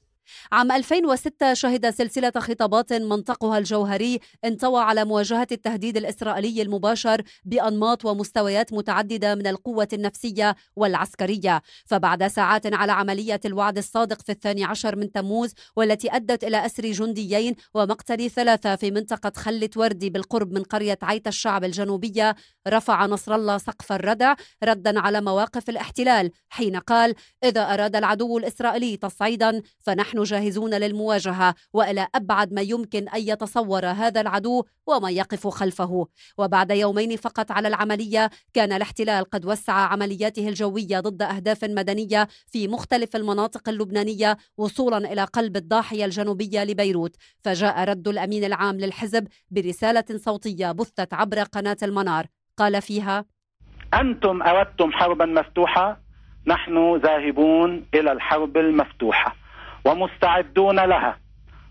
عام 0.52 0.72
2006 0.72 1.54
شهد 1.54 1.90
سلسلة 1.90 2.32
خطابات 2.38 2.92
منطقها 2.92 3.58
الجوهري 3.58 4.18
انطوى 4.44 4.82
على 4.82 5.04
مواجهة 5.04 5.46
التهديد 5.52 5.96
الإسرائيلي 5.96 6.62
المباشر 6.62 7.22
بأنماط 7.44 8.04
ومستويات 8.04 8.72
متعددة 8.72 9.34
من 9.34 9.46
القوة 9.46 9.88
النفسية 9.92 10.56
والعسكرية. 10.76 11.62
فبعد 11.86 12.26
ساعات 12.26 12.74
على 12.74 12.92
عملية 12.92 13.40
الوعد 13.44 13.78
الصادق 13.78 14.22
في 14.22 14.32
الثاني 14.32 14.64
عشر 14.64 14.96
من 14.96 15.12
تموز 15.12 15.54
والتي 15.76 16.16
أدت 16.16 16.44
إلى 16.44 16.66
أسر 16.66 16.90
جنديين 16.90 17.54
ومقتل 17.74 18.30
ثلاثة 18.30 18.76
في 18.76 18.90
منطقة 18.90 19.32
خلة 19.36 19.70
وردي 19.76 20.10
بالقرب 20.10 20.52
من 20.52 20.62
قرية 20.62 20.98
عيت 21.02 21.26
الشعب 21.26 21.64
الجنوبية 21.64 22.36
رفع 22.68 23.06
نصر 23.06 23.34
الله 23.34 23.58
سقف 23.58 23.92
الردع 23.92 24.34
ردا 24.64 25.00
على 25.00 25.20
مواقف 25.20 25.70
الاحتلال 25.70 26.30
حين 26.48 26.76
قال 26.76 27.14
إذا 27.44 27.74
أراد 27.74 27.96
العدو 27.96 28.38
الإسرائيلي 28.38 28.96
تصعيدا 28.96 29.62
فنحن 29.78 30.19
جاهزون 30.22 30.74
للمواجهة 30.74 31.54
وإلى 31.72 32.08
أبعد 32.14 32.52
ما 32.52 32.60
يمكن 32.60 33.08
أن 33.08 33.20
يتصور 33.20 33.86
هذا 33.86 34.20
العدو 34.20 34.64
وما 34.86 35.10
يقف 35.10 35.46
خلفه. 35.46 36.06
وبعد 36.38 36.70
يومين 36.70 37.16
فقط 37.16 37.50
على 37.52 37.68
العملية 37.68 38.30
كان 38.52 38.72
الاحتلال 38.72 39.24
قد 39.24 39.46
وسع 39.46 39.72
عملياته 39.72 40.48
الجوية 40.48 41.00
ضد 41.00 41.22
أهداف 41.22 41.64
مدنية 41.64 42.28
في 42.46 42.68
مختلف 42.68 43.16
المناطق 43.16 43.68
اللبنانية 43.68 44.36
وصولا 44.56 45.12
إلى 45.12 45.24
قلب 45.24 45.56
الضاحية 45.56 46.04
الجنوبية 46.04 46.64
لبيروت. 46.64 47.16
فجاء 47.44 47.84
رد 47.84 48.08
الأمين 48.08 48.44
العام 48.44 48.76
للحزب 48.76 49.28
برسالة 49.50 50.04
صوتية 50.16 50.72
بثت 50.72 51.14
عبر 51.14 51.42
قناة 51.42 51.76
المنار. 51.82 52.26
قال 52.56 52.82
فيها 52.82 53.24
أنتم 53.94 54.42
أردتم 54.42 54.92
حربا 54.92 55.26
مفتوحة 55.26 56.00
نحن 56.46 56.96
ذاهبون 56.96 57.86
إلى 57.94 58.12
الحرب 58.12 58.56
المفتوحة. 58.56 59.39
ومستعدون 59.84 60.80
لها. 60.80 61.16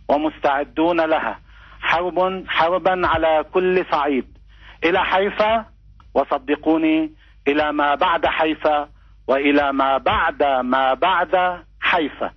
ومستعدون 0.09 1.01
لها. 1.01 1.39
حرب 1.81 2.45
حربا 2.47 3.07
على 3.07 3.45
كل 3.53 3.85
صعيد. 3.91 4.37
إلى 4.83 5.05
حيفا 5.05 5.65
وصدقوني 6.13 7.11
إلى 7.47 7.71
ما 7.71 7.95
بعد 7.95 8.25
حيفا 8.25 8.89
وإلى 9.27 9.73
ما 9.73 9.97
بعد 9.97 10.43
ما 10.43 10.93
بعد 10.93 11.63
حيفا. 11.81 12.31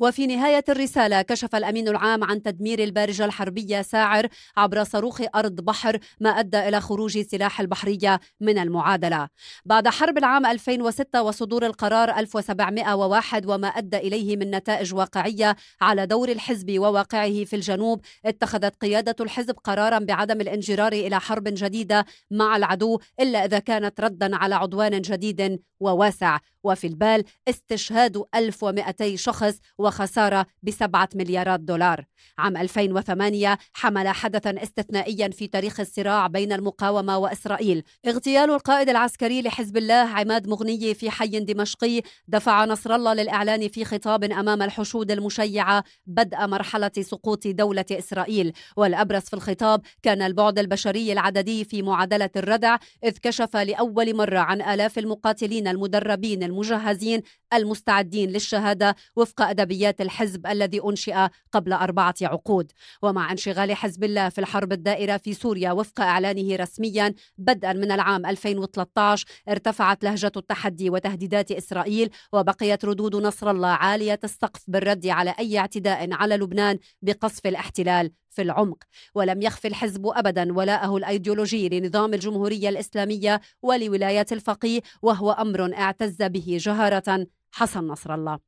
وفي 0.00 0.26
نهاية 0.26 0.64
الرسالة 0.68 1.22
كشف 1.22 1.54
الأمين 1.54 1.88
العام 1.88 2.24
عن 2.24 2.42
تدمير 2.42 2.84
البارجة 2.84 3.24
الحربية 3.24 3.82
ساعر 3.82 4.28
عبر 4.56 4.84
صاروخ 4.84 5.22
أرض 5.34 5.60
بحر 5.60 5.98
ما 6.20 6.30
أدى 6.30 6.68
إلى 6.68 6.80
خروج 6.80 7.18
سلاح 7.18 7.60
البحرية 7.60 8.20
من 8.40 8.58
المعادلة. 8.58 9.28
بعد 9.64 9.88
حرب 9.88 10.18
العام 10.18 10.46
2006 10.46 11.22
وصدور 11.22 11.66
القرار 11.66 12.10
1701 12.10 13.46
وما 13.46 13.68
أدى 13.68 13.96
إليه 13.96 14.36
من 14.36 14.50
نتائج 14.50 14.94
واقعية 14.94 15.56
على 15.80 16.06
دور 16.06 16.28
الحزب 16.28 16.78
وواقعه 16.78 17.44
في 17.44 17.56
الجنوب 17.56 18.00
اتخذت 18.24 18.76
قيادة 18.80 19.16
الحزب 19.20 19.54
قرارا 19.64 19.98
بعدم 19.98 20.40
الانجرار 20.40 20.92
إلى 20.92 21.20
حرب 21.20 21.44
جديدة 21.46 22.04
مع 22.30 22.56
العدو 22.56 22.98
إلا 23.20 23.44
إذا 23.44 23.58
كانت 23.58 24.00
ردا 24.00 24.36
على 24.36 24.54
عدوان 24.54 25.00
جديد 25.00 25.60
وواسع. 25.80 26.38
وفي 26.64 26.86
البال 26.86 27.24
استشهاد 27.48 28.22
1200 28.34 29.16
شخص 29.16 29.58
وخسارة 29.90 30.46
بسبعة 30.62 31.08
مليارات 31.14 31.60
دولار. 31.60 32.04
عام 32.38 32.56
2008 32.56 33.58
حمل 33.72 34.08
حدثا 34.08 34.62
استثنائيا 34.62 35.28
في 35.28 35.46
تاريخ 35.46 35.80
الصراع 35.80 36.26
بين 36.26 36.52
المقاومة 36.52 37.18
وإسرائيل. 37.18 37.82
اغتيال 38.06 38.50
القائد 38.50 38.88
العسكري 38.88 39.42
لحزب 39.42 39.76
الله 39.76 39.94
عماد 39.94 40.48
مغني 40.48 40.94
في 40.94 41.10
حي 41.10 41.40
دمشقي 41.40 42.02
دفع 42.28 42.64
نصر 42.64 42.94
الله 42.94 43.14
للإعلان 43.14 43.68
في 43.68 43.84
خطاب 43.84 44.24
أمام 44.24 44.62
الحشود 44.62 45.10
المشيعة 45.10 45.84
بدء 46.06 46.46
مرحلة 46.46 46.90
سقوط 47.00 47.46
دولة 47.46 47.84
إسرائيل. 47.92 48.52
والأبرز 48.76 49.22
في 49.22 49.34
الخطاب 49.34 49.80
كان 50.02 50.22
البعد 50.22 50.58
البشري 50.58 51.12
العددي 51.12 51.64
في 51.64 51.82
معادلة 51.82 52.30
الردع 52.36 52.76
إذ 53.04 53.18
كشف 53.22 53.56
لأول 53.56 54.16
مرة 54.16 54.38
عن 54.38 54.62
آلاف 54.62 54.98
المقاتلين 54.98 55.68
المدربين 55.68 56.42
المجهزين 56.42 57.22
المستعدين 57.52 58.30
للشهادة 58.30 58.96
وفق 59.16 59.42
أدبيات 59.42 59.79
الحزب 60.00 60.46
الذي 60.46 60.80
أنشئ 60.84 61.28
قبل 61.52 61.72
أربعة 61.72 62.14
عقود. 62.22 62.72
ومع 63.02 63.32
انشغال 63.32 63.74
حزب 63.74 64.04
الله 64.04 64.28
في 64.28 64.38
الحرب 64.40 64.72
الدائرة 64.72 65.16
في 65.16 65.34
سوريا 65.34 65.72
وفق 65.72 66.00
إعلانه 66.00 66.56
رسميا 66.56 67.14
بدءا 67.38 67.72
من 67.72 67.92
العام 67.92 68.26
2013 68.26 69.26
ارتفعت 69.48 70.04
لهجة 70.04 70.32
التحدي 70.36 70.90
وتهديدات 70.90 71.52
إسرائيل 71.52 72.10
وبقيت 72.32 72.84
ردود 72.84 73.16
نصر 73.16 73.50
الله 73.50 73.68
عالية 73.68 74.20
السقف 74.24 74.64
بالرد 74.68 75.06
على 75.06 75.34
أي 75.38 75.58
اعتداء 75.58 76.12
على 76.12 76.36
لبنان 76.36 76.78
بقصف 77.02 77.46
الاحتلال 77.46 78.10
في 78.30 78.42
العمق. 78.42 78.84
ولم 79.14 79.42
يخف 79.42 79.66
الحزب 79.66 80.06
ابدا 80.06 80.52
ولاءه 80.52 80.96
الأيديولوجي 80.96 81.68
لنظام 81.68 82.14
الجمهورية 82.14 82.68
الإسلامية 82.68 83.40
ولولاية 83.62 84.26
الفقيه 84.32 84.80
وهو 85.02 85.30
أمر 85.30 85.74
اعتز 85.74 86.22
به 86.22 86.58
جهارة 86.60 87.26
حسن 87.52 87.86
نصر 87.86 88.14
الله. 88.14 88.38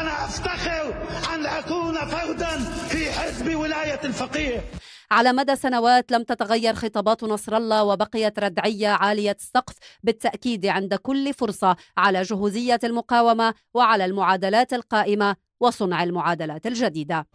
أنا 0.00 0.24
أفتخر 0.24 0.94
أن 1.34 1.46
أكون 1.46 1.94
فردا 1.94 2.58
في 2.88 3.12
حزب 3.12 3.54
ولاية 3.56 4.00
الفقيه. 4.04 4.64
على 5.10 5.32
مدى 5.32 5.56
سنوات 5.56 6.12
لم 6.12 6.22
تتغير 6.22 6.74
خطابات 6.74 7.24
نصر 7.24 7.56
الله 7.56 7.84
وبقيت 7.84 8.38
ردعية 8.38 8.88
عالية 8.88 9.36
السقف 9.40 9.74
بالتأكيد 10.02 10.66
عند 10.66 10.94
كل 10.94 11.34
فرصة 11.34 11.76
على 11.96 12.22
جهوزية 12.22 12.80
المقاومة 12.84 13.54
وعلى 13.74 14.04
المعادلات 14.04 14.72
القائمة 14.72 15.36
وصنع 15.60 16.02
المعادلات 16.02 16.66
الجديدة. 16.66 17.26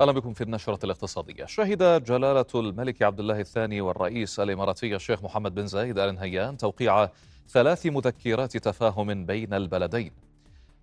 أهلا 0.00 0.12
بكم 0.12 0.32
في 0.32 0.44
النشرة 0.44 0.78
الاقتصادية. 0.84 1.44
شهد 1.44 2.04
جلالة 2.04 2.46
الملك 2.54 3.02
عبد 3.02 3.20
الله 3.20 3.40
الثاني 3.40 3.80
والرئيس 3.80 4.40
الإماراتي 4.40 4.96
الشيخ 4.96 5.22
محمد 5.24 5.54
بن 5.54 5.66
زايد 5.66 5.98
آل 5.98 6.14
نهيان 6.14 6.56
توقيع 6.56 7.08
ثلاث 7.48 7.86
مذكرات 7.86 8.56
تفاهم 8.56 9.26
بين 9.26 9.54
البلدين. 9.54 10.12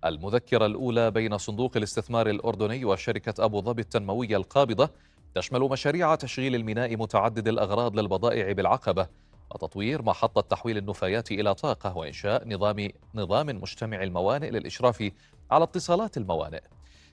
المذكرة 0.04 0.66
الأولى 0.66 1.10
بين 1.10 1.38
صندوق 1.38 1.76
الاستثمار 1.76 2.30
الأردني 2.30 2.84
وشركة 2.84 3.44
أبو 3.44 3.60
ظبي 3.60 3.82
التنموية 3.82 4.36
القابضة 4.36 4.90
تشمل 5.34 5.60
مشاريع 5.60 6.14
تشغيل 6.14 6.54
الميناء 6.54 6.96
متعدد 6.96 7.48
الأغراض 7.48 7.98
للبضائع 7.98 8.52
بالعقبة 8.52 9.06
وتطوير 9.50 10.02
محطة 10.02 10.40
تحويل 10.40 10.78
النفايات 10.78 11.32
إلى 11.32 11.54
طاقة 11.54 11.96
وإنشاء 11.96 12.48
نظام 12.48 12.88
نظام 13.14 13.46
مجتمع 13.46 14.02
الموانئ 14.02 14.50
للإشراف 14.50 15.10
على 15.50 15.64
اتصالات 15.64 16.16
الموانئ. 16.16 16.60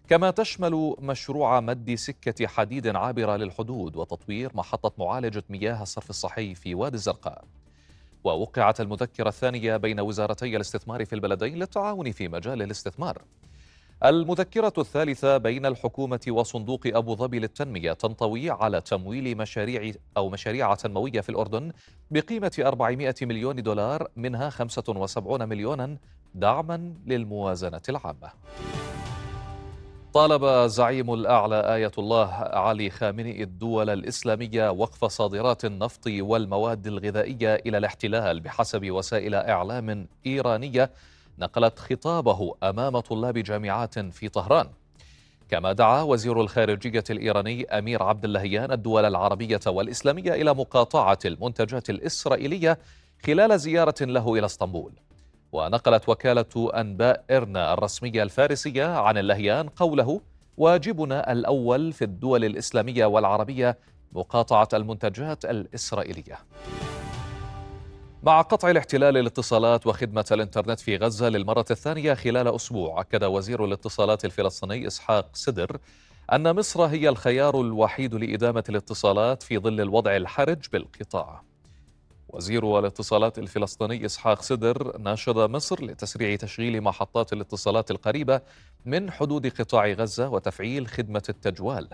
كما 0.09 0.31
تشمل 0.31 0.95
مشروع 0.99 1.59
مد 1.59 1.95
سكة 1.95 2.47
حديد 2.47 2.87
عابرة 2.87 3.35
للحدود 3.35 3.95
وتطوير 3.95 4.51
محطة 4.55 4.91
معالجة 4.97 5.43
مياه 5.49 5.81
الصرف 5.83 6.09
الصحي 6.09 6.55
في 6.55 6.75
وادي 6.75 6.95
الزرقاء. 6.95 7.43
ووقعت 8.23 8.81
المذكرة 8.81 9.29
الثانية 9.29 9.77
بين 9.77 9.99
وزارتي 9.99 10.55
الاستثمار 10.55 11.05
في 11.05 11.13
البلدين 11.13 11.55
للتعاون 11.55 12.11
في 12.11 12.27
مجال 12.27 12.61
الاستثمار. 12.61 13.21
المذكرة 14.05 14.73
الثالثة 14.77 15.37
بين 15.37 15.65
الحكومة 15.65 16.19
وصندوق 16.29 16.81
أبو 16.85 17.15
ظبي 17.15 17.39
للتنمية 17.39 17.93
تنطوي 17.93 18.49
على 18.49 18.81
تمويل 18.81 19.37
مشاريع 19.37 19.91
أو 20.17 20.29
مشاريع 20.29 20.73
تنموية 20.75 21.21
في 21.21 21.29
الأردن 21.29 21.71
بقيمة 22.11 22.51
400 22.59 23.15
مليون 23.21 23.63
دولار 23.63 24.07
منها 24.15 24.49
75 24.49 25.49
مليونا 25.49 25.97
دعما 26.35 26.93
للموازنة 27.05 27.81
العامة. 27.89 28.29
طالب 30.15 30.67
زعيم 30.67 31.13
الأعلى 31.13 31.75
آية 31.75 31.91
الله 31.97 32.33
علي 32.33 32.89
خامنئي 32.89 33.43
الدول 33.43 33.89
الإسلامية 33.89 34.69
وقف 34.71 35.05
صادرات 35.05 35.65
النفط 35.65 36.07
والمواد 36.07 36.87
الغذائية 36.87 37.55
إلى 37.55 37.77
الاحتلال 37.77 38.39
بحسب 38.39 38.91
وسائل 38.91 39.35
إعلام 39.35 40.07
إيرانية 40.25 40.91
نقلت 41.39 41.79
خطابه 41.79 42.55
أمام 42.63 42.99
طلاب 42.99 43.37
جامعات 43.37 43.99
في 43.99 44.29
طهران. 44.29 44.67
كما 45.49 45.73
دعا 45.73 46.01
وزير 46.01 46.41
الخارجية 46.41 47.03
الإيراني 47.09 47.65
أمير 47.65 48.03
عبد 48.03 48.25
اللهيان 48.25 48.71
الدول 48.71 49.05
العربية 49.05 49.61
والإسلامية 49.67 50.33
إلى 50.33 50.53
مقاطعة 50.53 51.19
المنتجات 51.25 51.89
الإسرائيلية 51.89 52.79
خلال 53.25 53.59
زيارة 53.59 54.01
له 54.01 54.33
إلى 54.33 54.45
اسطنبول. 54.45 54.91
ونقلت 55.55 56.09
وكالة 56.09 56.71
أنباء 56.75 57.23
إرنا 57.31 57.73
الرسمية 57.73 58.23
الفارسية 58.23 58.85
عن 58.85 59.17
اللهيان 59.17 59.69
قوله 59.69 60.21
واجبنا 60.57 61.31
الأول 61.31 61.93
في 61.93 62.03
الدول 62.03 62.45
الإسلامية 62.45 63.05
والعربية 63.05 63.77
مقاطعة 64.11 64.67
المنتجات 64.73 65.45
الإسرائيلية 65.45 66.39
مع 68.23 68.41
قطع 68.41 68.69
الاحتلال 68.69 69.17
الاتصالات 69.17 69.87
وخدمة 69.87 70.25
الإنترنت 70.31 70.79
في 70.79 70.97
غزة 70.97 71.29
للمرة 71.29 71.65
الثانية 71.71 72.13
خلال 72.13 72.55
أسبوع 72.55 73.01
أكد 73.01 73.23
وزير 73.23 73.65
الاتصالات 73.65 74.25
الفلسطيني 74.25 74.87
إسحاق 74.87 75.29
سدر 75.33 75.77
أن 76.33 76.55
مصر 76.55 76.83
هي 76.83 77.09
الخيار 77.09 77.61
الوحيد 77.61 78.15
لإدامة 78.15 78.63
الاتصالات 78.69 79.43
في 79.43 79.57
ظل 79.57 79.81
الوضع 79.81 80.15
الحرج 80.15 80.65
بالقطاع. 80.73 81.54
وزير 82.35 82.79
الاتصالات 82.79 83.39
الفلسطيني 83.39 84.05
إسحاق 84.05 84.41
سدر 84.41 84.97
ناشد 84.97 85.37
مصر 85.37 85.85
لتسريع 85.85 86.35
تشغيل 86.35 86.81
محطات 86.81 87.33
الاتصالات 87.33 87.91
القريبة 87.91 88.41
من 88.85 89.11
حدود 89.11 89.47
قطاع 89.47 89.87
غزة 89.87 90.29
وتفعيل 90.29 90.87
خدمة 90.87 91.23
التجوال. 91.29 91.89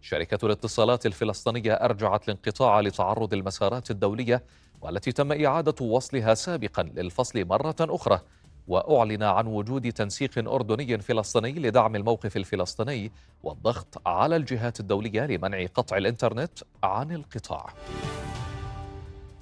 شركة 0.00 0.46
الاتصالات 0.46 1.06
الفلسطينية 1.06 1.72
أرجعت 1.72 2.28
الانقطاع 2.28 2.80
لتعرض 2.80 3.34
المسارات 3.34 3.90
الدولية 3.90 4.42
والتي 4.80 5.12
تم 5.12 5.32
إعادة 5.44 5.84
وصلها 5.84 6.34
سابقا 6.34 6.82
للفصل 6.82 7.44
مرة 7.44 7.76
أخرى 7.80 8.20
وأعلن 8.68 9.22
عن 9.22 9.46
وجود 9.46 9.92
تنسيق 9.92 10.50
أردني 10.52 10.98
فلسطيني 10.98 11.52
لدعم 11.52 11.96
الموقف 11.96 12.36
الفلسطيني 12.36 13.12
والضغط 13.42 14.02
على 14.06 14.36
الجهات 14.36 14.80
الدولية 14.80 15.26
لمنع 15.26 15.66
قطع 15.66 15.96
الإنترنت 15.96 16.58
عن 16.82 17.12
القطاع. 17.12 17.74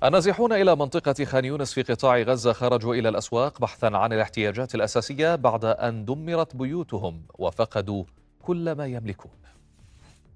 النازحون 0.04 0.52
إلى 0.52 0.76
منطقة 0.76 1.24
خان 1.24 1.44
يونس 1.44 1.72
في 1.72 1.82
قطاع 1.82 2.22
غزة 2.22 2.52
خرجوا 2.52 2.94
إلى 2.94 3.08
الأسواق 3.08 3.60
بحثا 3.60 3.86
عن 3.86 4.12
الاحتياجات 4.12 4.74
الأساسية 4.74 5.34
بعد 5.34 5.64
أن 5.64 6.04
دمرت 6.04 6.56
بيوتهم 6.56 7.22
وفقدوا 7.38 8.04
كل 8.42 8.72
ما 8.72 8.86
يملكون. 8.86 9.30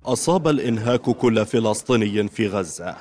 أصاب 0.06 0.48
الإنهاك 0.48 1.00
كل 1.00 1.46
فلسطيني 1.46 2.28
في 2.28 2.48
غزة 2.48 2.96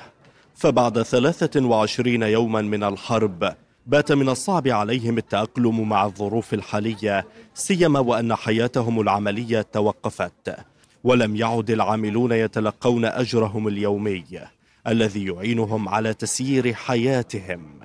فبعد 0.54 1.02
23 1.02 2.22
يوما 2.22 2.62
من 2.62 2.84
الحرب 2.84 3.54
بات 3.86 4.12
من 4.12 4.28
الصعب 4.28 4.68
عليهم 4.68 5.18
التأقلم 5.18 5.88
مع 5.88 6.04
الظروف 6.04 6.54
الحالية 6.54 7.26
سيما 7.54 8.00
وأن 8.00 8.34
حياتهم 8.34 9.00
العملية 9.00 9.62
توقفت 9.72 10.56
ولم 11.04 11.36
يعد 11.36 11.70
العاملون 11.70 12.32
يتلقون 12.32 13.04
أجرهم 13.04 13.68
اليومي. 13.68 14.24
الذي 14.86 15.26
يعينهم 15.26 15.88
على 15.88 16.14
تسيير 16.14 16.74
حياتهم. 16.74 17.80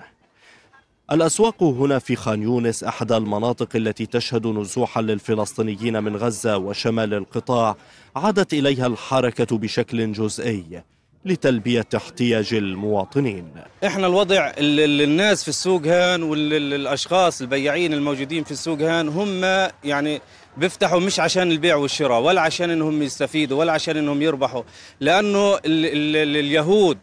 الأسواق 1.12 1.63
هنا 1.63 1.99
في 1.99 2.15
خان 2.15 2.41
يونس 2.41 2.84
أحد 2.84 3.12
المناطق 3.12 3.75
التي 3.75 4.06
تشهد 4.06 4.47
نزوحا 4.47 5.01
للفلسطينيين 5.01 6.03
من 6.03 6.15
غزة 6.15 6.58
وشمال 6.58 7.13
القطاع 7.13 7.75
عادت 8.15 8.53
إليها 8.53 8.88
الحركة 8.88 9.58
بشكل 9.58 10.12
جزئي. 10.12 10.84
لتلبية 11.25 11.86
احتياج 11.95 12.53
المواطنين. 12.53 13.47
إحنا 13.86 14.07
الوضع 14.07 14.47
ال- 14.57 14.79
ال- 14.79 15.01
الناس 15.01 15.43
في 15.43 15.49
السوق 15.49 15.88
هان 15.88 16.23
والاشخاص 16.23 17.41
البياعين 17.41 17.93
الموجودين 17.93 18.43
في 18.43 18.51
السوق 18.51 18.81
هان 18.81 19.07
هم 19.09 19.41
يعني 19.83 20.21
بيفتحوا 20.57 20.99
مش 20.99 21.19
عشان 21.19 21.51
البيع 21.51 21.75
والشراء 21.75 22.21
ولا 22.21 22.41
عشان 22.41 22.69
إنهم 22.69 23.01
يستفيدوا 23.03 23.59
ولا 23.59 23.71
عشان 23.71 23.97
إنهم 23.97 24.21
يربحوا 24.21 24.63
لأنه 24.99 25.55
ال 25.55 25.62
ال 25.65 26.15
ال 26.15 26.38
اليهود 26.38 26.97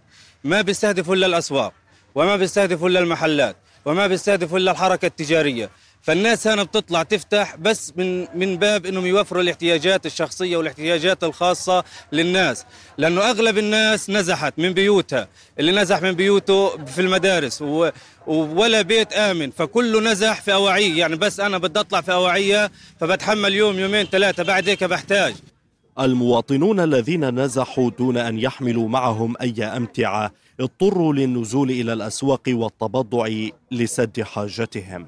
ما 0.45 0.61
بيستهدفوا 0.61 1.15
إلا 1.15 1.27
الأسواق 1.27 1.73
وما 2.15 2.37
بيستهدفوا 2.37 2.89
إلا 2.89 3.01
المحلات 3.01 3.57
وما 3.85 4.07
بيستهدفوا 4.07 4.59
إلا 4.59 4.71
الحركة 4.71 5.07
التجارية. 5.07 5.71
فالناس 6.03 6.47
هنا 6.47 6.63
بتطلع 6.63 7.03
تفتح 7.03 7.57
بس 7.57 7.93
من 7.97 8.27
من 8.39 8.57
باب 8.57 8.87
إنهم 8.87 9.07
يوفروا 9.07 9.43
الاحتياجات 9.43 10.07
الشخصية 10.07 10.57
والاحتياجات 10.57 11.25
الخاصة 11.25 11.85
للناس. 12.13 12.65
لأنه 12.99 13.31
أغلب 13.31 13.59
الناس 13.59 14.11
نزحت 14.11 14.59
من 14.59 14.73
بيوتها. 14.73 15.29
اللي 15.59 15.73
نزح 15.73 16.03
من 16.03 16.13
بيوته 16.13 16.85
في 16.85 17.01
المدارس 17.01 17.63
و 17.63 17.91
ولا 18.27 18.83
بيت 18.83 19.13
آمن. 19.13 19.51
فكله 19.51 20.01
نزح 20.01 20.41
في 20.41 20.53
أواعيه. 20.53 20.99
يعني 20.99 21.17
بس 21.17 21.41
أنا 21.41 21.59
بدي 21.59 21.81
أطلع 21.81 22.01
في 22.01 22.13
أواعيه 22.13 22.71
فبتحمل 23.01 23.55
يوم 23.55 23.79
يومين 23.79 24.07
ثلاثة. 24.07 24.43
بعد 24.43 24.69
هيك 24.69 24.85
بحتاج. 24.85 25.35
المواطنون 26.01 26.81
الذين 26.81 27.41
نزحوا 27.41 27.91
دون 27.91 28.17
أن 28.17 28.39
يحملوا 28.39 28.89
معهم 28.89 29.35
أي 29.41 29.65
أمتعة 29.65 30.33
اضطروا 30.61 31.15
للنزول 31.15 31.71
إلى 31.71 31.93
الأسواق 31.93 32.43
والتبضع 32.49 33.29
لسد 33.71 34.23
حاجتهم. 34.23 35.07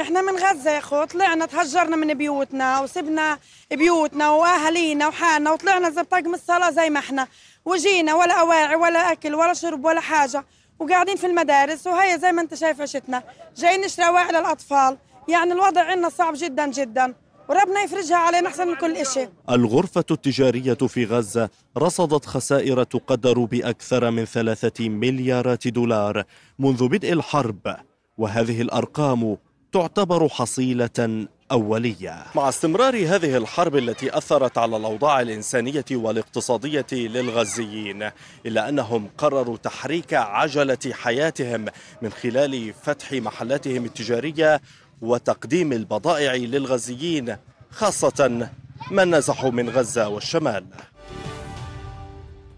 إحنا 0.00 0.20
من 0.22 0.36
غزة 0.38 0.70
يا 0.70 0.78
اخو 0.78 1.04
طلعنا 1.04 1.46
تهجرنا 1.46 1.96
من 1.96 2.14
بيوتنا 2.14 2.80
وسبنا 2.80 3.38
بيوتنا 3.72 4.30
وأهالينا 4.30 5.08
وحالنا 5.08 5.50
وطلعنا 5.52 5.90
زي 5.90 6.02
بطاقم 6.02 6.34
الصلاة 6.34 6.70
زي 6.70 6.90
ما 6.90 6.98
إحنا. 6.98 7.26
وجينا 7.64 8.14
ولا 8.14 8.40
أواعي 8.40 8.76
ولا 8.76 9.12
أكل 9.12 9.34
ولا 9.34 9.52
شرب 9.54 9.84
ولا 9.84 10.00
حاجة 10.00 10.44
وقاعدين 10.78 11.16
في 11.16 11.26
المدارس 11.26 11.86
وهي 11.86 12.18
زي 12.18 12.32
ما 12.32 12.42
أنت 12.42 12.54
شايف 12.54 12.80
عشتنا 12.80 13.22
جايين 13.56 13.80
نشتري 13.80 14.06
اواعي 14.06 14.32
للأطفال 14.32 14.98
يعني 15.28 15.52
الوضع 15.52 15.82
عندنا 15.82 16.08
صعب 16.08 16.34
جدا 16.36 16.66
جدا 16.66 17.14
وربنا 17.48 17.80
يفرجها 17.82 18.16
علينا 18.16 18.48
أحسن 18.48 18.68
من 18.68 18.74
كل 18.74 18.96
إشي. 18.96 19.28
الغرفة 19.50 20.04
التجارية 20.10 20.74
في 20.74 21.04
غزة 21.04 21.50
رصدت 21.78 22.24
خسائر 22.26 22.82
تقدر 22.82 23.38
بأكثر 23.38 24.10
من 24.10 24.24
ثلاثة 24.24 24.88
مليارات 24.88 25.68
دولار 25.68 26.24
منذ 26.58 26.88
بدء 26.88 27.12
الحرب 27.12 27.76
وهذه 28.18 28.62
الأرقام 28.62 29.36
تعتبر 29.72 30.28
حصيلة 30.28 31.26
أولية. 31.52 32.24
مع 32.34 32.48
استمرار 32.48 32.96
هذه 32.96 33.36
الحرب 33.36 33.76
التي 33.76 34.18
أثرت 34.18 34.58
على 34.58 34.76
الأوضاع 34.76 35.20
الإنسانية 35.20 35.84
والاقتصادية 35.90 36.86
للغزيين 36.92 38.10
إلا 38.46 38.68
أنهم 38.68 39.10
قرروا 39.18 39.56
تحريك 39.56 40.14
عجلة 40.14 40.78
حياتهم 40.92 41.64
من 42.02 42.10
خلال 42.10 42.74
فتح 42.82 43.12
محلاتهم 43.12 43.84
التجارية 43.84 44.60
وتقديم 45.00 45.72
البضائع 45.72 46.34
للغزيين 46.34 47.36
خاصة 47.70 48.48
من 48.90 49.14
نزحوا 49.14 49.50
من 49.50 49.70
غزة 49.70 50.08
والشمال. 50.08 50.64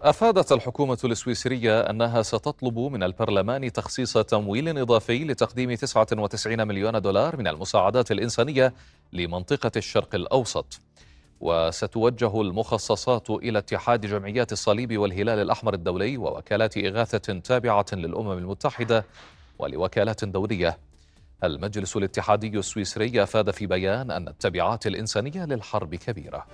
أفادت 0.03 0.51
الحكومة 0.51 0.97
السويسرية 1.03 1.81
أنها 1.81 2.21
ستطلب 2.21 2.79
من 2.79 3.03
البرلمان 3.03 3.73
تخصيص 3.73 4.17
تمويل 4.17 4.77
إضافي 4.77 5.23
لتقديم 5.25 5.73
99 5.73 6.67
مليون 6.67 7.01
دولار 7.01 7.37
من 7.37 7.47
المساعدات 7.47 8.11
الإنسانية 8.11 8.73
لمنطقة 9.13 9.71
الشرق 9.77 10.15
الأوسط. 10.15 10.79
وستوجه 11.39 12.41
المخصصات 12.41 13.29
إلى 13.29 13.59
اتحاد 13.59 14.05
جمعيات 14.05 14.51
الصليب 14.51 14.97
والهلال 14.97 15.39
الأحمر 15.39 15.73
الدولي 15.73 16.17
ووكالات 16.17 16.77
إغاثة 16.77 17.39
تابعة 17.39 17.85
للأمم 17.93 18.31
المتحدة 18.31 19.05
ولوكالات 19.59 20.25
دولية. 20.25 20.77
المجلس 21.43 21.97
الاتحادي 21.97 22.59
السويسري 22.59 23.23
أفاد 23.23 23.51
في 23.51 23.67
بيان 23.67 24.11
أن 24.11 24.27
التبعات 24.27 24.87
الإنسانية 24.87 25.45
للحرب 25.45 25.95
كبيرة. 25.95 26.45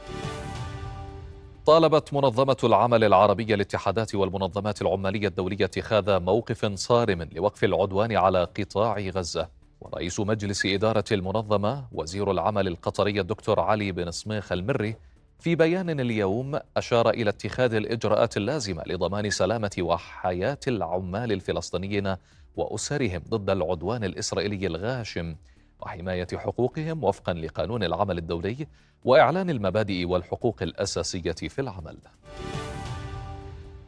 طالبت 1.67 2.13
منظمة 2.13 2.57
العمل 2.63 3.03
العربية 3.03 3.55
الاتحادات 3.55 4.15
والمنظمات 4.15 4.81
العمالية 4.81 5.27
الدولية 5.27 5.65
اتخاذ 5.65 6.19
موقف 6.19 6.65
صارم 6.65 7.29
لوقف 7.31 7.63
العدوان 7.63 8.17
على 8.17 8.43
قطاع 8.43 8.99
غزة. 8.99 9.49
ورئيس 9.81 10.19
مجلس 10.19 10.65
إدارة 10.65 11.03
المنظمة 11.11 11.87
وزير 11.91 12.31
العمل 12.31 12.67
القطري 12.67 13.19
الدكتور 13.19 13.59
علي 13.59 13.91
بن 13.91 14.11
سميخ 14.11 14.51
المري 14.51 14.95
في 15.39 15.55
بيان 15.55 15.99
اليوم 15.99 16.59
أشار 16.77 17.09
إلى 17.09 17.29
اتخاذ 17.29 17.73
الإجراءات 17.73 18.37
اللازمة 18.37 18.83
لضمان 18.85 19.29
سلامة 19.29 19.75
وحياة 19.79 20.59
العمال 20.67 21.31
الفلسطينيين 21.31 22.15
وأسرهم 22.55 23.21
ضد 23.29 23.49
العدوان 23.49 24.03
الإسرائيلي 24.03 24.67
الغاشم. 24.67 25.35
وحماية 25.79 26.27
حقوقهم 26.33 27.03
وفقا 27.03 27.33
لقانون 27.33 27.83
العمل 27.83 28.17
الدولي 28.17 28.67
وإعلان 29.05 29.49
المبادئ 29.49 30.05
والحقوق 30.05 30.57
الأساسية 30.61 31.31
في 31.31 31.61
العمل. 31.61 31.97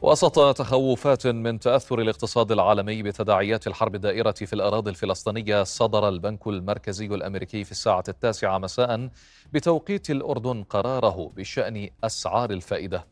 وسط 0.01 0.57
تخوفات 0.57 1.27
من 1.27 1.59
تأثر 1.59 1.99
الاقتصاد 2.01 2.51
العالمي 2.51 3.03
بتداعيات 3.03 3.67
الحرب 3.67 3.95
الدائرة 3.95 4.31
في 4.31 4.53
الأراضي 4.53 4.89
الفلسطينية 4.89 5.63
صدر 5.63 6.09
البنك 6.09 6.47
المركزي 6.47 7.05
الأمريكي 7.05 7.63
في 7.63 7.71
الساعة 7.71 8.03
التاسعة 8.09 8.57
مساء 8.57 9.09
بتوقيت 9.53 10.09
الأردن 10.09 10.63
قراره 10.63 11.31
بشأن 11.35 11.89
أسعار 12.03 12.51
الفائدة 12.51 13.05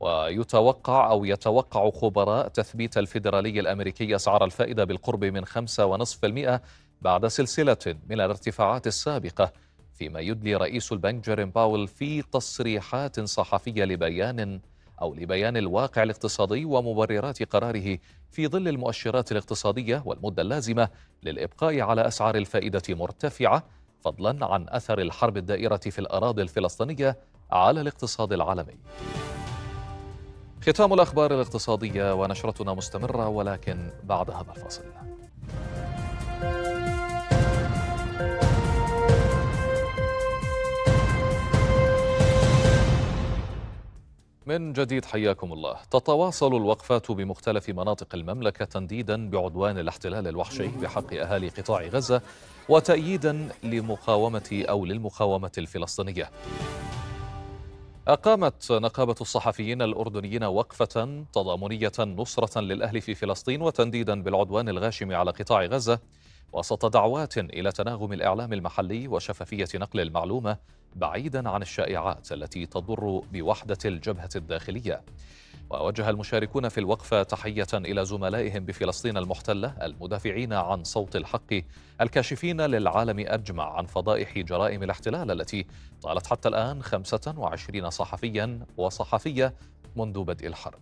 ويتوقع 0.00 1.10
أو 1.10 1.24
يتوقع 1.24 1.90
خبراء 1.90 2.48
تثبيت 2.48 2.98
الفيدرالي 2.98 3.60
الأمريكي 3.60 4.16
أسعار 4.16 4.44
الفائدة 4.44 4.84
بالقرب 4.84 5.24
من 5.24 5.44
5.5% 5.46 6.60
بعد 7.02 7.26
سلسلة 7.26 7.76
من 7.86 8.20
الارتفاعات 8.20 8.86
السابقة 8.86 9.52
فيما 9.94 10.20
يدلي 10.20 10.56
رئيس 10.56 10.92
البنك 10.92 11.24
جيرين 11.24 11.50
باول 11.50 11.88
في 11.88 12.22
تصريحات 12.22 13.20
صحفية 13.20 13.84
لبيان 13.84 14.60
أو 15.02 15.14
لبيان 15.14 15.56
الواقع 15.56 16.02
الاقتصادي 16.02 16.64
ومبررات 16.64 17.42
قراره 17.42 17.98
في 18.30 18.48
ظل 18.48 18.68
المؤشرات 18.68 19.32
الاقتصادية 19.32 20.02
والمدة 20.06 20.42
اللازمة 20.42 20.88
للإبقاء 21.22 21.80
على 21.80 22.06
أسعار 22.06 22.34
الفائدة 22.34 22.82
مرتفعة 22.88 23.64
فضلا 24.00 24.46
عن 24.46 24.66
أثر 24.68 25.00
الحرب 25.00 25.36
الدائرة 25.36 25.76
في 25.76 25.98
الأراضي 25.98 26.42
الفلسطينية 26.42 27.18
على 27.50 27.80
الاقتصاد 27.80 28.32
العالمي. 28.32 28.76
ختام 30.62 30.92
الأخبار 30.92 31.34
الاقتصادية 31.34 32.14
ونشرتنا 32.14 32.74
مستمرة 32.74 33.28
ولكن 33.28 33.90
بعد 34.04 34.30
هذا 34.30 34.50
الفاصل. 34.56 34.82
من 44.46 44.72
جديد 44.72 45.04
حياكم 45.04 45.52
الله. 45.52 45.76
تتواصل 45.90 46.56
الوقفات 46.56 47.10
بمختلف 47.10 47.68
مناطق 47.68 48.14
المملكة 48.14 48.64
تنديدا 48.64 49.30
بعدوان 49.30 49.78
الاحتلال 49.78 50.28
الوحشي 50.28 50.66
بحق 50.68 51.14
أهالي 51.14 51.48
قطاع 51.48 51.82
غزة 51.82 52.22
وتأييدا 52.68 53.48
لمقاومة 53.62 54.64
أو 54.68 54.84
للمقاومة 54.84 55.52
الفلسطينية. 55.58 56.30
أقامت 58.08 58.72
نقابة 58.72 59.14
الصحفيين 59.20 59.82
الأردنيين 59.82 60.44
وقفة 60.44 61.24
تضامنية 61.32 61.92
نصرة 61.98 62.60
للأهل 62.60 63.00
في 63.00 63.14
فلسطين 63.14 63.62
وتنديدا 63.62 64.22
بالعدوان 64.22 64.68
الغاشم 64.68 65.12
على 65.12 65.30
قطاع 65.30 65.64
غزة 65.64 65.98
وسط 66.52 66.86
دعوات 66.86 67.38
إلى 67.38 67.72
تناغم 67.72 68.12
الإعلام 68.12 68.52
المحلي 68.52 69.08
وشفافية 69.08 69.68
نقل 69.74 70.00
المعلومة 70.00 70.56
بعيدا 70.96 71.48
عن 71.48 71.62
الشائعات 71.62 72.32
التي 72.32 72.66
تضر 72.66 73.22
بوحدة 73.32 73.78
الجبهة 73.84 74.30
الداخلية. 74.36 75.02
ووجه 75.70 76.10
المشاركون 76.10 76.68
في 76.68 76.78
الوقفة 76.78 77.22
تحية 77.22 77.66
إلى 77.74 78.04
زملائهم 78.04 78.64
بفلسطين 78.64 79.16
المحتلة 79.16 79.74
المدافعين 79.82 80.52
عن 80.52 80.84
صوت 80.84 81.16
الحق 81.16 81.54
الكاشفين 82.00 82.60
للعالم 82.60 83.24
أجمع 83.28 83.76
عن 83.76 83.86
فضائح 83.86 84.38
جرائم 84.38 84.82
الاحتلال 84.82 85.30
التي 85.30 85.66
طالت 86.02 86.26
حتى 86.26 86.48
الآن 86.48 86.82
25 86.82 87.90
صحفيا 87.90 88.60
وصحفية 88.76 89.54
منذ 89.96 90.24
بدء 90.24 90.46
الحرب. 90.46 90.80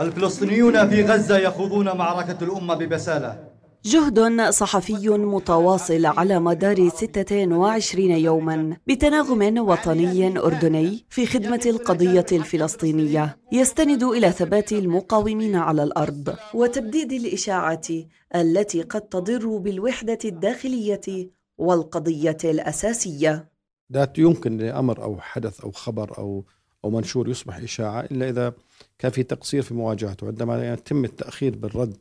الفلسطينيون 0.00 0.88
في 0.88 1.04
غزة 1.04 1.38
يخوضون 1.38 1.96
معركة 1.96 2.44
الأمة 2.44 2.74
ببسالة. 2.74 3.53
جهد 3.86 4.50
صحفي 4.50 5.08
متواصل 5.08 6.06
على 6.06 6.40
مدار 6.40 6.88
26 6.88 8.10
يوما 8.10 8.76
بتناغم 8.86 9.58
وطني 9.58 10.38
أردني 10.38 11.04
في 11.08 11.26
خدمة 11.26 11.60
القضية 11.66 12.26
الفلسطينية. 12.32 13.36
يستند 13.52 14.02
إلى 14.02 14.30
ثبات 14.30 14.72
المقاومين 14.72 15.56
على 15.56 15.82
الأرض 15.82 16.36
وتبديد 16.54 17.12
الإشاعات 17.12 17.86
التي 18.34 18.82
قد 18.82 19.00
تضر 19.00 19.56
بالوحدة 19.56 20.18
الداخلية 20.24 21.30
والقضية 21.58 22.38
الأساسية. 22.44 23.48
ذات 23.92 24.18
يمكن 24.18 24.56
لأمر 24.56 25.02
أو 25.02 25.20
حدث 25.20 25.60
أو 25.60 25.72
خبر 25.72 26.18
أو 26.18 26.44
أو 26.84 26.90
منشور 26.90 27.28
يصبح 27.28 27.56
إشاعة 27.56 28.00
إلا 28.00 28.28
إذا 28.28 28.52
كان 28.98 29.10
في 29.10 29.22
تقصير 29.22 29.62
في 29.62 29.74
مواجهته. 29.74 30.26
عندما 30.26 30.72
يتم 30.72 31.04
التأخير 31.04 31.56
بالرد 31.56 31.96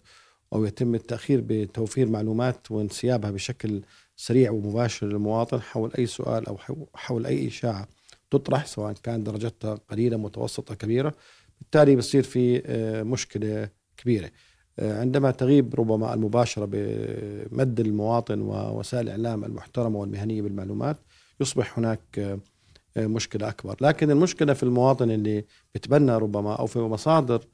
أو 0.54 0.66
يتم 0.66 0.96
التأخير 0.96 1.44
بتوفير 1.48 2.10
معلومات 2.10 2.72
وانسيابها 2.72 3.32
بشكل 3.32 3.82
سريع 4.16 4.52
ومباشر 4.52 5.08
للمواطن 5.08 5.62
حول 5.62 5.92
أي 5.98 6.06
سؤال 6.06 6.48
أو 6.48 6.58
حول 6.96 7.26
أي 7.26 7.48
إشاعة 7.48 7.88
تطرح 8.32 8.66
سواء 8.66 8.94
كان 8.94 9.24
درجتها 9.24 9.76
قليلة 9.76 10.18
متوسطة 10.18 10.76
كبيرة. 10.76 11.14
بالتالي 11.62 11.96
بصير 11.96 12.24
في 12.24 12.62
آه، 12.66 13.04
مشكلة 13.04 13.70
كبيرة. 13.98 14.32
آه، 14.80 15.00
عندما 15.00 15.32
تغيب 15.32 15.76
ربما 15.76 16.14
المباشرة 16.14 16.68
بمد 16.72 17.80
المواطن 17.80 18.42
ووسائل 18.42 19.06
الإعلام 19.06 19.44
المحترمة 19.46 20.00
والمهنية 20.00 20.42
بالمعلومات 20.42 20.98
يصبح 21.40 21.80
هناك 21.80 22.20
آه، 22.98 23.08
مشكلة 23.08 23.50
أكبر. 23.50 23.76
لكن 23.82 24.12
المشكلة 24.12 24.54
في 24.54 24.64
المواطن 24.64 25.12
اللي 25.12 25.46
بتبنى 25.76 26.18
ربما 26.18 26.56
أو 26.56 26.66
في 26.66 26.80
مصادر 26.80 27.46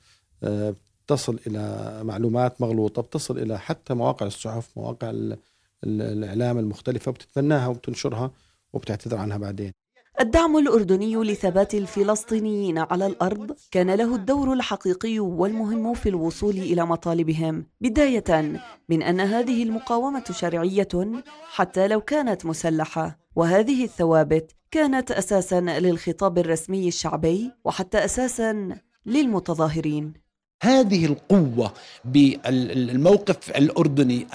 تصل 1.10 1.40
إلى 1.48 1.64
معلومات 2.04 2.62
مغلوطة 2.62 3.02
بتصل 3.02 3.38
إلى 3.38 3.60
حتى 3.60 3.94
مواقع 3.94 4.26
الصحف 4.26 4.78
مواقع 4.78 5.14
الإعلام 5.84 6.58
المختلفة 6.58 7.12
بتتبناها 7.12 7.68
وبتنشرها 7.68 8.32
وبتعتذر 8.74 9.18
عنها 9.18 9.38
بعدين. 9.38 9.72
الدعم 10.22 10.58
الأردني 10.58 11.16
لثبات 11.16 11.74
الفلسطينيين 11.74 12.78
على 12.78 13.08
الأرض 13.08 13.56
كان 13.72 13.92
له 13.92 14.16
الدور 14.16 14.54
الحقيقي 14.54 15.20
والمهم 15.20 15.94
في 15.94 16.10
الوصول 16.10 16.58
إلى 16.58 16.86
مطالبهم. 16.86 17.66
بداية 17.82 18.62
من 18.90 19.04
أن 19.04 19.20
هذه 19.20 19.64
المقاومة 19.64 20.24
شرعية 20.32 20.88
حتى 21.50 21.88
لو 21.88 22.02
كانت 22.02 22.46
مسلحة 22.46 23.20
وهذه 23.36 23.84
الثوابت 23.84 24.52
كانت 24.72 25.12
أساسا 25.12 25.62
للخطاب 25.62 26.38
الرسمي 26.38 26.88
الشعبي 26.88 27.52
وحتى 27.66 28.06
أساسا 28.06 28.78
للمتظاهرين. 29.06 30.29
هذه 30.64 31.06
القوة 31.06 31.74
بالموقف 32.06 33.50
الأردني 33.50 34.28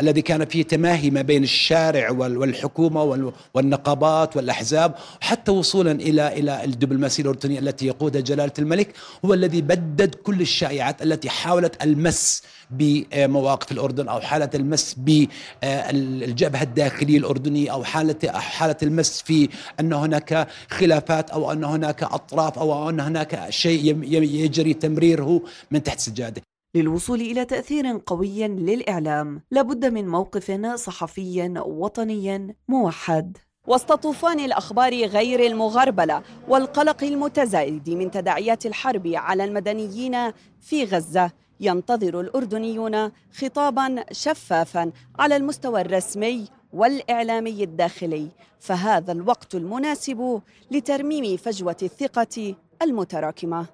الذي 0.00 0.22
كان 0.22 0.44
فيه 0.44 0.62
تماهي 0.62 1.10
ما 1.10 1.22
بين 1.22 1.42
الشارع 1.42 2.10
والحكومة 2.10 3.32
والنقابات 3.54 4.36
والأحزاب 4.36 4.94
حتى 5.20 5.50
وصولا 5.52 5.92
إلى 5.92 6.28
إلى 6.28 6.64
الدبلوماسية 6.64 7.22
الأردنية 7.22 7.58
التي 7.58 7.86
يقودها 7.86 8.20
جلالة 8.20 8.52
الملك 8.58 8.94
هو 9.24 9.34
الذي 9.34 9.60
بدد 9.60 10.14
كل 10.14 10.40
الشائعات 10.40 11.02
التي 11.02 11.30
حاولت 11.30 11.82
المس 11.84 12.42
بمواقف 12.70 13.72
الأردن 13.72 14.08
أو 14.08 14.20
حالة 14.20 14.50
المس 14.54 14.96
بالجبهة 14.98 16.62
الداخلية 16.62 17.18
الأردنية 17.18 17.72
أو 17.72 17.84
حالة 17.84 18.32
حالة 18.32 18.76
المس 18.82 19.22
في 19.22 19.48
أن 19.80 19.92
هناك 19.92 20.48
خلافات 20.70 21.30
أو 21.30 21.52
أن 21.52 21.64
هناك 21.64 22.02
أطراف 22.02 22.58
أو 22.58 22.90
أن 22.90 23.00
هناك 23.00 23.50
شيء 23.50 24.02
يجري 24.22 24.74
تمريره 24.74 25.42
من 25.70 25.82
تحت 25.82 26.00
سجادة. 26.00 26.42
للوصول 26.76 27.20
إلى 27.20 27.44
تأثير 27.44 28.00
قوي 28.06 28.48
للإعلام 28.48 29.42
لابد 29.50 29.84
من 29.84 30.08
موقف 30.08 30.50
صحفي 30.74 31.54
وطني 31.66 32.56
موحد. 32.68 33.36
وسط 33.68 33.92
طوفان 33.92 34.40
الأخبار 34.40 35.04
غير 35.04 35.46
المغربلة 35.46 36.22
والقلق 36.48 37.04
المتزايد 37.04 37.90
من 37.90 38.10
تداعيات 38.10 38.66
الحرب 38.66 39.12
على 39.14 39.44
المدنيين 39.44 40.32
في 40.60 40.84
غزة 40.84 41.30
ينتظر 41.60 42.20
الأردنيون 42.20 43.12
خطابا 43.32 44.04
شفافا 44.12 44.92
على 45.18 45.36
المستوى 45.36 45.80
الرسمي 45.80 46.48
والإعلامي 46.72 47.64
الداخلي 47.64 48.28
فهذا 48.60 49.12
الوقت 49.12 49.54
المناسب 49.54 50.40
لترميم 50.70 51.36
فجوة 51.36 51.76
الثقة 51.82 52.54
المتراكمة. 52.82 53.66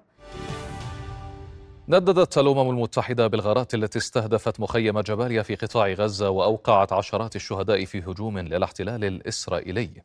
نددت 1.89 2.37
الأمم 2.37 2.69
المتحدة 2.69 3.27
بالغارات 3.27 3.73
التي 3.73 3.99
استهدفت 3.99 4.59
مخيم 4.59 4.99
جباليا 4.99 5.41
في 5.41 5.55
قطاع 5.55 5.93
غزة 5.93 6.29
وأوقعت 6.29 6.93
عشرات 6.93 7.35
الشهداء 7.35 7.85
في 7.85 7.99
هجوم 7.99 8.39
للاحتلال 8.39 9.03
الإسرائيلي. 9.03 10.03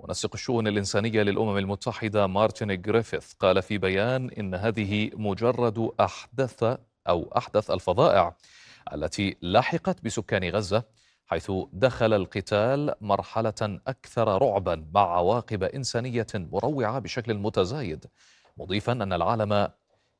منسق 0.00 0.30
الشؤون 0.34 0.66
الإنسانية 0.66 1.22
للأمم 1.22 1.58
المتحدة 1.58 2.26
مارتن 2.26 2.80
جريفيث 2.80 3.32
قال 3.32 3.62
في 3.62 3.78
بيان 3.78 4.30
إن 4.30 4.54
هذه 4.54 5.10
مجرد 5.14 5.90
أحدث 6.00 6.64
أو 7.08 7.32
أحدث 7.36 7.70
الفظائع 7.70 8.36
التي 8.92 9.36
لحقت 9.42 10.04
بسكان 10.04 10.50
غزة 10.50 10.82
حيث 11.26 11.52
دخل 11.72 12.12
القتال 12.12 12.94
مرحلة 13.00 13.80
أكثر 13.86 14.42
رعبا 14.42 14.86
مع 14.94 15.16
عواقب 15.16 15.62
إنسانية 15.62 16.26
مروعة 16.34 16.98
بشكل 16.98 17.34
متزايد 17.34 18.06
مضيفا 18.56 18.92
أن 18.92 19.12
العالم 19.12 19.68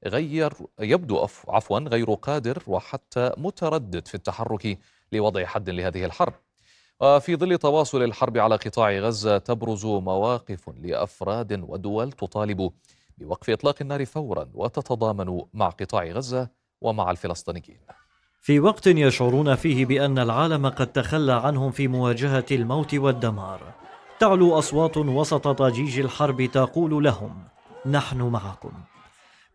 غير 0.06 0.52
يبدو 0.80 1.26
عفوا 1.48 1.78
غير 1.78 2.12
قادر 2.14 2.62
وحتى 2.66 3.32
متردد 3.36 4.08
في 4.08 4.14
التحرك 4.14 4.78
لوضع 5.12 5.44
حد 5.44 5.70
لهذه 5.70 6.04
الحرب. 6.04 6.34
وفي 7.00 7.36
ظل 7.36 7.58
تواصل 7.58 8.02
الحرب 8.02 8.38
على 8.38 8.56
قطاع 8.56 8.98
غزة 8.98 9.38
تبرز 9.38 9.86
مواقف 9.86 10.70
لأفراد 10.76 11.64
ودول 11.68 12.12
تطالب 12.12 12.72
بوقف 13.18 13.50
إطلاق 13.50 13.76
النار 13.80 14.04
فورا 14.04 14.48
وتتضامن 14.54 15.40
مع 15.54 15.68
قطاع 15.68 16.04
غزة 16.04 16.61
ومع 16.82 17.10
الفلسطينيين. 17.10 17.80
في 18.40 18.60
وقت 18.60 18.86
يشعرون 18.86 19.54
فيه 19.54 19.86
بأن 19.86 20.18
العالم 20.18 20.66
قد 20.66 20.86
تخلى 20.86 21.32
عنهم 21.32 21.70
في 21.70 21.88
مواجهة 21.88 22.46
الموت 22.50 22.94
والدمار. 22.94 23.60
تعلو 24.18 24.58
أصوات 24.58 24.96
وسط 24.96 25.48
ضجيج 25.48 26.00
الحرب 26.00 26.44
تقول 26.52 27.04
لهم 27.04 27.44
نحن 27.86 28.22
معكم. 28.22 28.72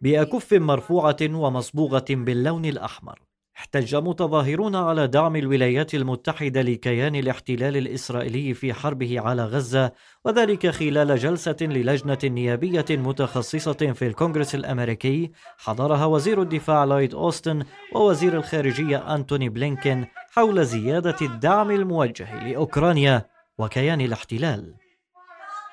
بأكف 0.02 0.54
مرفوعة 0.54 1.18
ومصبوغة 1.22 2.06
باللون 2.10 2.66
الأحمر. 2.66 3.20
احتج 3.58 3.96
متظاهرون 3.96 4.76
على 4.76 5.08
دعم 5.08 5.36
الولايات 5.36 5.96
المتحدة 5.96 6.62
لكيان 6.62 7.16
الاحتلال 7.16 7.78
الإسرائيلي 7.78 8.54
في 8.54 8.74
حربه 8.74 9.20
على 9.20 9.46
غزة 9.46 9.92
وذلك 10.26 10.68
خلال 10.68 11.18
جلسة 11.18 11.56
للجنة 11.62 12.18
نيابية 12.24 12.86
متخصصة 12.90 13.74
في 13.74 14.08
الكونغرس 14.08 14.56
الأمريكي 14.56 15.32
حضرها 15.58 16.06
وزير 16.06 16.42
الدفاع 16.42 16.84
لويد 16.84 17.14
أوستن 17.14 17.64
ووزير 17.96 18.38
الخارجية 18.38 19.16
أنتوني 19.16 19.50
بلينكين 19.50 20.08
حول 20.32 20.66
زيادة 20.66 21.16
الدعم 21.22 21.72
الموجه 21.72 22.44
لأوكرانيا 22.44 23.26
وكيان 23.58 24.02
الاحتلال 24.02 24.74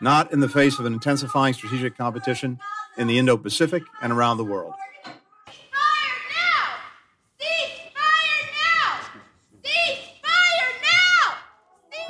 Not 0.00 0.32
in 0.32 0.40
the 0.40 0.48
face 0.48 0.78
of 0.80 0.86
an 0.86 0.92
intensifying 0.92 1.54
strategic 1.54 1.96
competition 1.96 2.58
in 2.98 3.06
the 3.06 3.16
Indo-Pacific 3.16 3.82
and 4.02 4.12
around 4.12 4.36
the 4.38 4.44
world. 4.44 4.74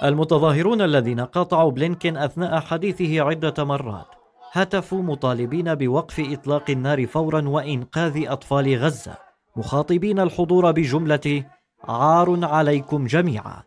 المتظاهرون 0.03 0.82
الذين 0.82 1.20
قاطعوا 1.20 1.70
بلينكين 1.70 2.16
أثناء 2.16 2.61
حديثه 2.61 3.20
عدة 3.20 3.64
مرات 3.64 4.07
هتفوا 4.53 5.03
مطالبين 5.03 5.74
بوقف 5.74 6.20
إطلاق 6.32 6.70
النار 6.70 7.07
فورا 7.07 7.49
وإنقاذ 7.49 8.26
أطفال 8.26 8.76
غزة 8.76 9.16
مخاطبين 9.57 10.20
الحضور 10.20 10.70
بجملة 10.70 11.45
عار 11.84 12.45
عليكم 12.45 13.07
جميعا 13.07 13.62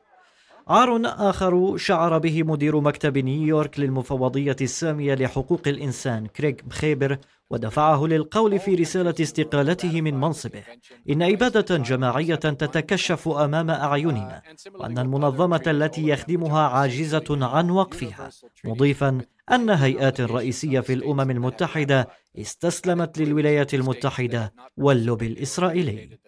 عار 0.67 1.01
آخر 1.05 1.77
شعر 1.77 2.17
به 2.17 2.43
مدير 2.43 2.79
مكتب 2.79 3.17
نيويورك 3.17 3.79
للمفوضية 3.79 4.55
السامية 4.61 5.15
لحقوق 5.15 5.61
الإنسان 5.67 6.27
كريغ 6.27 6.55
بخيبر 6.65 7.17
ودفعه 7.49 8.05
للقول 8.05 8.59
في 8.59 8.75
رسالة 8.75 9.15
استقالته 9.21 10.01
من 10.01 10.19
منصبه. 10.19 10.63
إن 11.09 11.21
إبادة 11.21 11.77
جماعية 11.77 12.35
تتكشف 12.35 13.27
أمام 13.27 13.69
أعيننا 13.69 14.41
وأن 14.75 14.97
المنظمة 14.97 15.63
التي 15.67 16.07
يخدمها 16.07 16.61
عاجزة 16.61 17.25
عن 17.29 17.69
وقفها. 17.69 18.29
مضيفا 18.65 19.21
أن 19.51 19.69
هيئات 19.69 20.21
رئيسية 20.21 20.79
في 20.79 20.93
الأمم 20.93 21.31
المتحدة 21.31 22.07
استسلمت 22.37 23.17
للولايات 23.17 23.73
المتحدة 23.73 24.53
واللوبي 24.77 25.27
الإسرائيلي. 25.27 26.19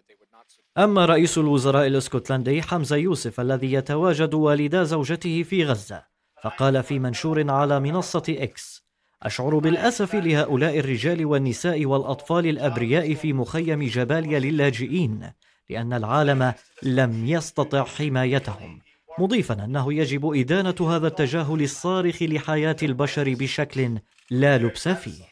أما 0.78 1.05
رئيس 1.05 1.38
الوزراء 1.38 1.88
الإسكتلندي 1.88 2.61
حمزة 2.61 2.95
يوسف 2.95 3.39
الذي 3.39 3.74
يتواجد 3.74 4.34
والدا 4.34 4.84
زوجته 4.84 5.43
في 5.43 5.65
غزة 5.65 6.03
فقال 6.43 6.84
في 6.84 6.99
منشور 6.99 7.51
على 7.51 7.80
منصة 7.80 8.24
إكس 8.30 8.88
أشعر 9.24 9.57
بالأسف 9.57 10.15
لهؤلاء 10.15 10.80
الرجال 10.80 11.26
والنساء 11.26 11.86
والأطفال 11.86 12.47
الأبرياء 12.47 13.13
في 13.13 13.34
مخيم 13.34 13.84
جباليا 13.84 14.39
للاجئين 14.39 15.32
لأن 15.70 15.93
العالم 15.93 16.53
لم 16.84 17.26
يستطع 17.26 17.84
حمايتهم. 17.84 18.80
مضيفا 19.20 19.65
أنه 19.65 19.93
يجب 19.93 20.34
إدانة 20.36 20.76
هذا 20.95 21.07
التجاهل 21.07 21.61
الصارخ 21.61 22.24
لحياة 22.24 22.76
البشر 22.84 23.34
بشكل 23.34 23.97
لا 24.32 24.57
لبس 24.57 24.88
فيه. 24.88 25.30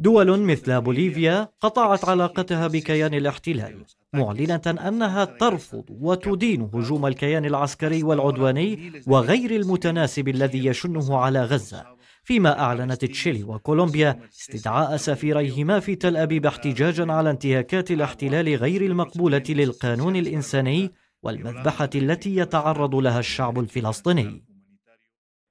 دول 0.00 0.40
مثل 0.40 0.80
بوليفيا 0.80 1.48
قطعت 1.60 2.04
علاقتها 2.04 2.66
بكيان 2.66 3.14
الاحتلال 3.14 3.84
معلنة 4.12 4.62
أنها 4.66 5.24
ترفض 5.24 5.84
وتدين 5.90 6.70
هجوم 6.74 7.06
الكيان 7.06 7.44
العسكري 7.44 8.02
والعدواني 8.02 8.92
وغير 9.06 9.50
المتناسب 9.50 10.28
الذي 10.28 10.66
يشنه 10.66 11.16
على 11.18 11.44
غزة. 11.44 11.97
فيما 12.28 12.60
أعلنت 12.60 13.04
تشيلي 13.04 13.44
وكولومبيا 13.44 14.20
استدعاء 14.32 14.96
سفيريهما 14.96 15.80
في 15.80 15.94
تل 15.94 16.16
أبيب 16.16 16.46
احتجاجا 16.46 17.12
على 17.12 17.30
انتهاكات 17.30 17.90
الاحتلال 17.90 18.54
غير 18.56 18.82
المقبولة 18.82 19.42
للقانون 19.48 20.16
الإنساني 20.16 20.92
والمذبحة 21.22 21.90
التي 21.94 22.36
يتعرض 22.36 22.94
لها 22.94 23.18
الشعب 23.18 23.58
الفلسطيني. 23.58 24.44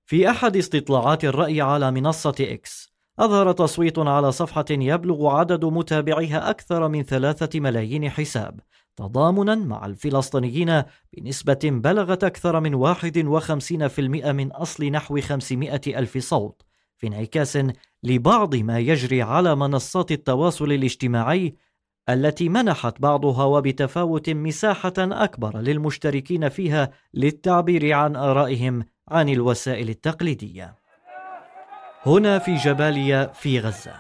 في 0.06 0.30
أحد 0.30 0.58
استطلاعات 0.58 1.26
الرأي 1.26 1.62
على 1.62 1.92
منصة 1.92 2.36
إكس، 2.40 2.94
أظهر 3.20 3.52
تصويت 3.52 4.00
على 4.00 4.32
صفحة 4.32 4.66
يبلغ 4.72 5.28
عدد 5.28 5.66
متابعيها 5.66 6.50
أكثر 6.50 6.88
من 6.88 7.04
ثلاثة 7.04 7.60
ملايين 7.60 8.10
حساب 8.10 8.60
تضامنا 8.96 9.56
مع 9.56 9.86
الفلسطينيين 9.86 10.84
بنسبة 11.14 11.60
بلغت 11.64 12.24
أكثر 12.24 12.60
من 12.60 12.76
51% 12.76 14.00
من 14.32 14.52
أصل 14.52 14.86
نحو 14.86 15.22
500 15.22 15.82
ألف 15.88 16.18
صوت 16.18 16.67
في 16.98 17.08
انعكاس 17.08 17.60
لبعض 18.04 18.56
ما 18.56 18.80
يجري 18.80 19.22
على 19.22 19.56
منصات 19.56 20.12
التواصل 20.12 20.72
الاجتماعي 20.72 21.56
التي 22.10 22.50
منحت 22.50 23.02
بعضها 23.02 23.44
وبتفاوت 23.44 24.30
مساحة 24.30 24.94
أكبر 24.98 25.58
للمشتركين 25.58 26.50
فيها 26.50 26.92
للتعبير 27.14 27.94
عن 27.94 28.16
آرائهم 28.16 28.86
عن 29.08 29.30
الوسائل 29.30 29.90
التقليدية. 29.90 30.76
هنا 32.06 32.40
في 32.40 32.56
جباليا 32.56 33.26
في 33.26 33.60
غزة. 33.60 33.96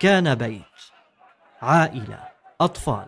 كان 0.00 0.34
بيت. 0.34 0.62
عائلة. 1.62 2.20
أطفال. 2.60 3.06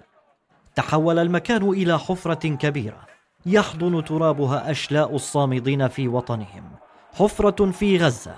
تحول 0.74 1.18
المكان 1.18 1.62
إلى 1.62 1.99
حفرة 1.99 2.49
كبيرة. 2.49 3.07
يحضن 3.47 4.05
ترابها 4.05 4.70
أشلاء 4.70 5.14
الصامدين 5.14 5.89
في 5.89 6.09
وطنهم. 6.09 6.70
حفرة 7.14 7.70
في 7.70 7.99
غزة. 7.99 8.35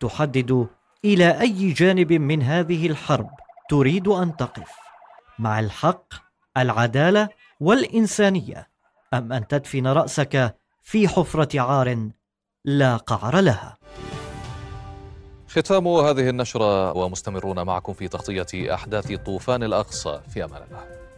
تحدد 0.00 0.66
إلى 1.04 1.40
أي 1.40 1.72
جانب 1.72 2.12
من 2.12 2.42
هذه 2.42 2.86
الحرب 2.86 3.30
تريد 3.70 4.08
أن 4.08 4.36
تقف 4.36 4.70
مع 5.38 5.60
الحق 5.60 6.14
العدالة 6.56 7.28
والإنسانية. 7.60 8.70
أم 9.14 9.32
أن 9.32 9.46
تدفن 9.46 9.86
رأسك 9.86 10.56
في 10.82 11.08
حفرة 11.08 11.60
عار 11.60 12.08
لا 12.64 12.96
قعر 12.96 13.40
لها. 13.40 13.78
ختام 15.48 15.88
هذه 15.88 16.28
النشرة 16.28 16.96
ومستمرون 16.96 17.62
معكم 17.62 17.92
في 17.92 18.08
تغطية 18.08 18.74
أحداث 18.74 19.12
طوفان 19.12 19.62
الأقصى 19.62 20.20
في 20.28 20.44
أمان 20.44 20.62
الله. 20.62 21.09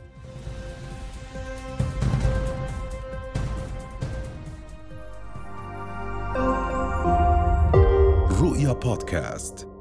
رؤيا 8.43 8.73
بودكاست. 8.73 9.72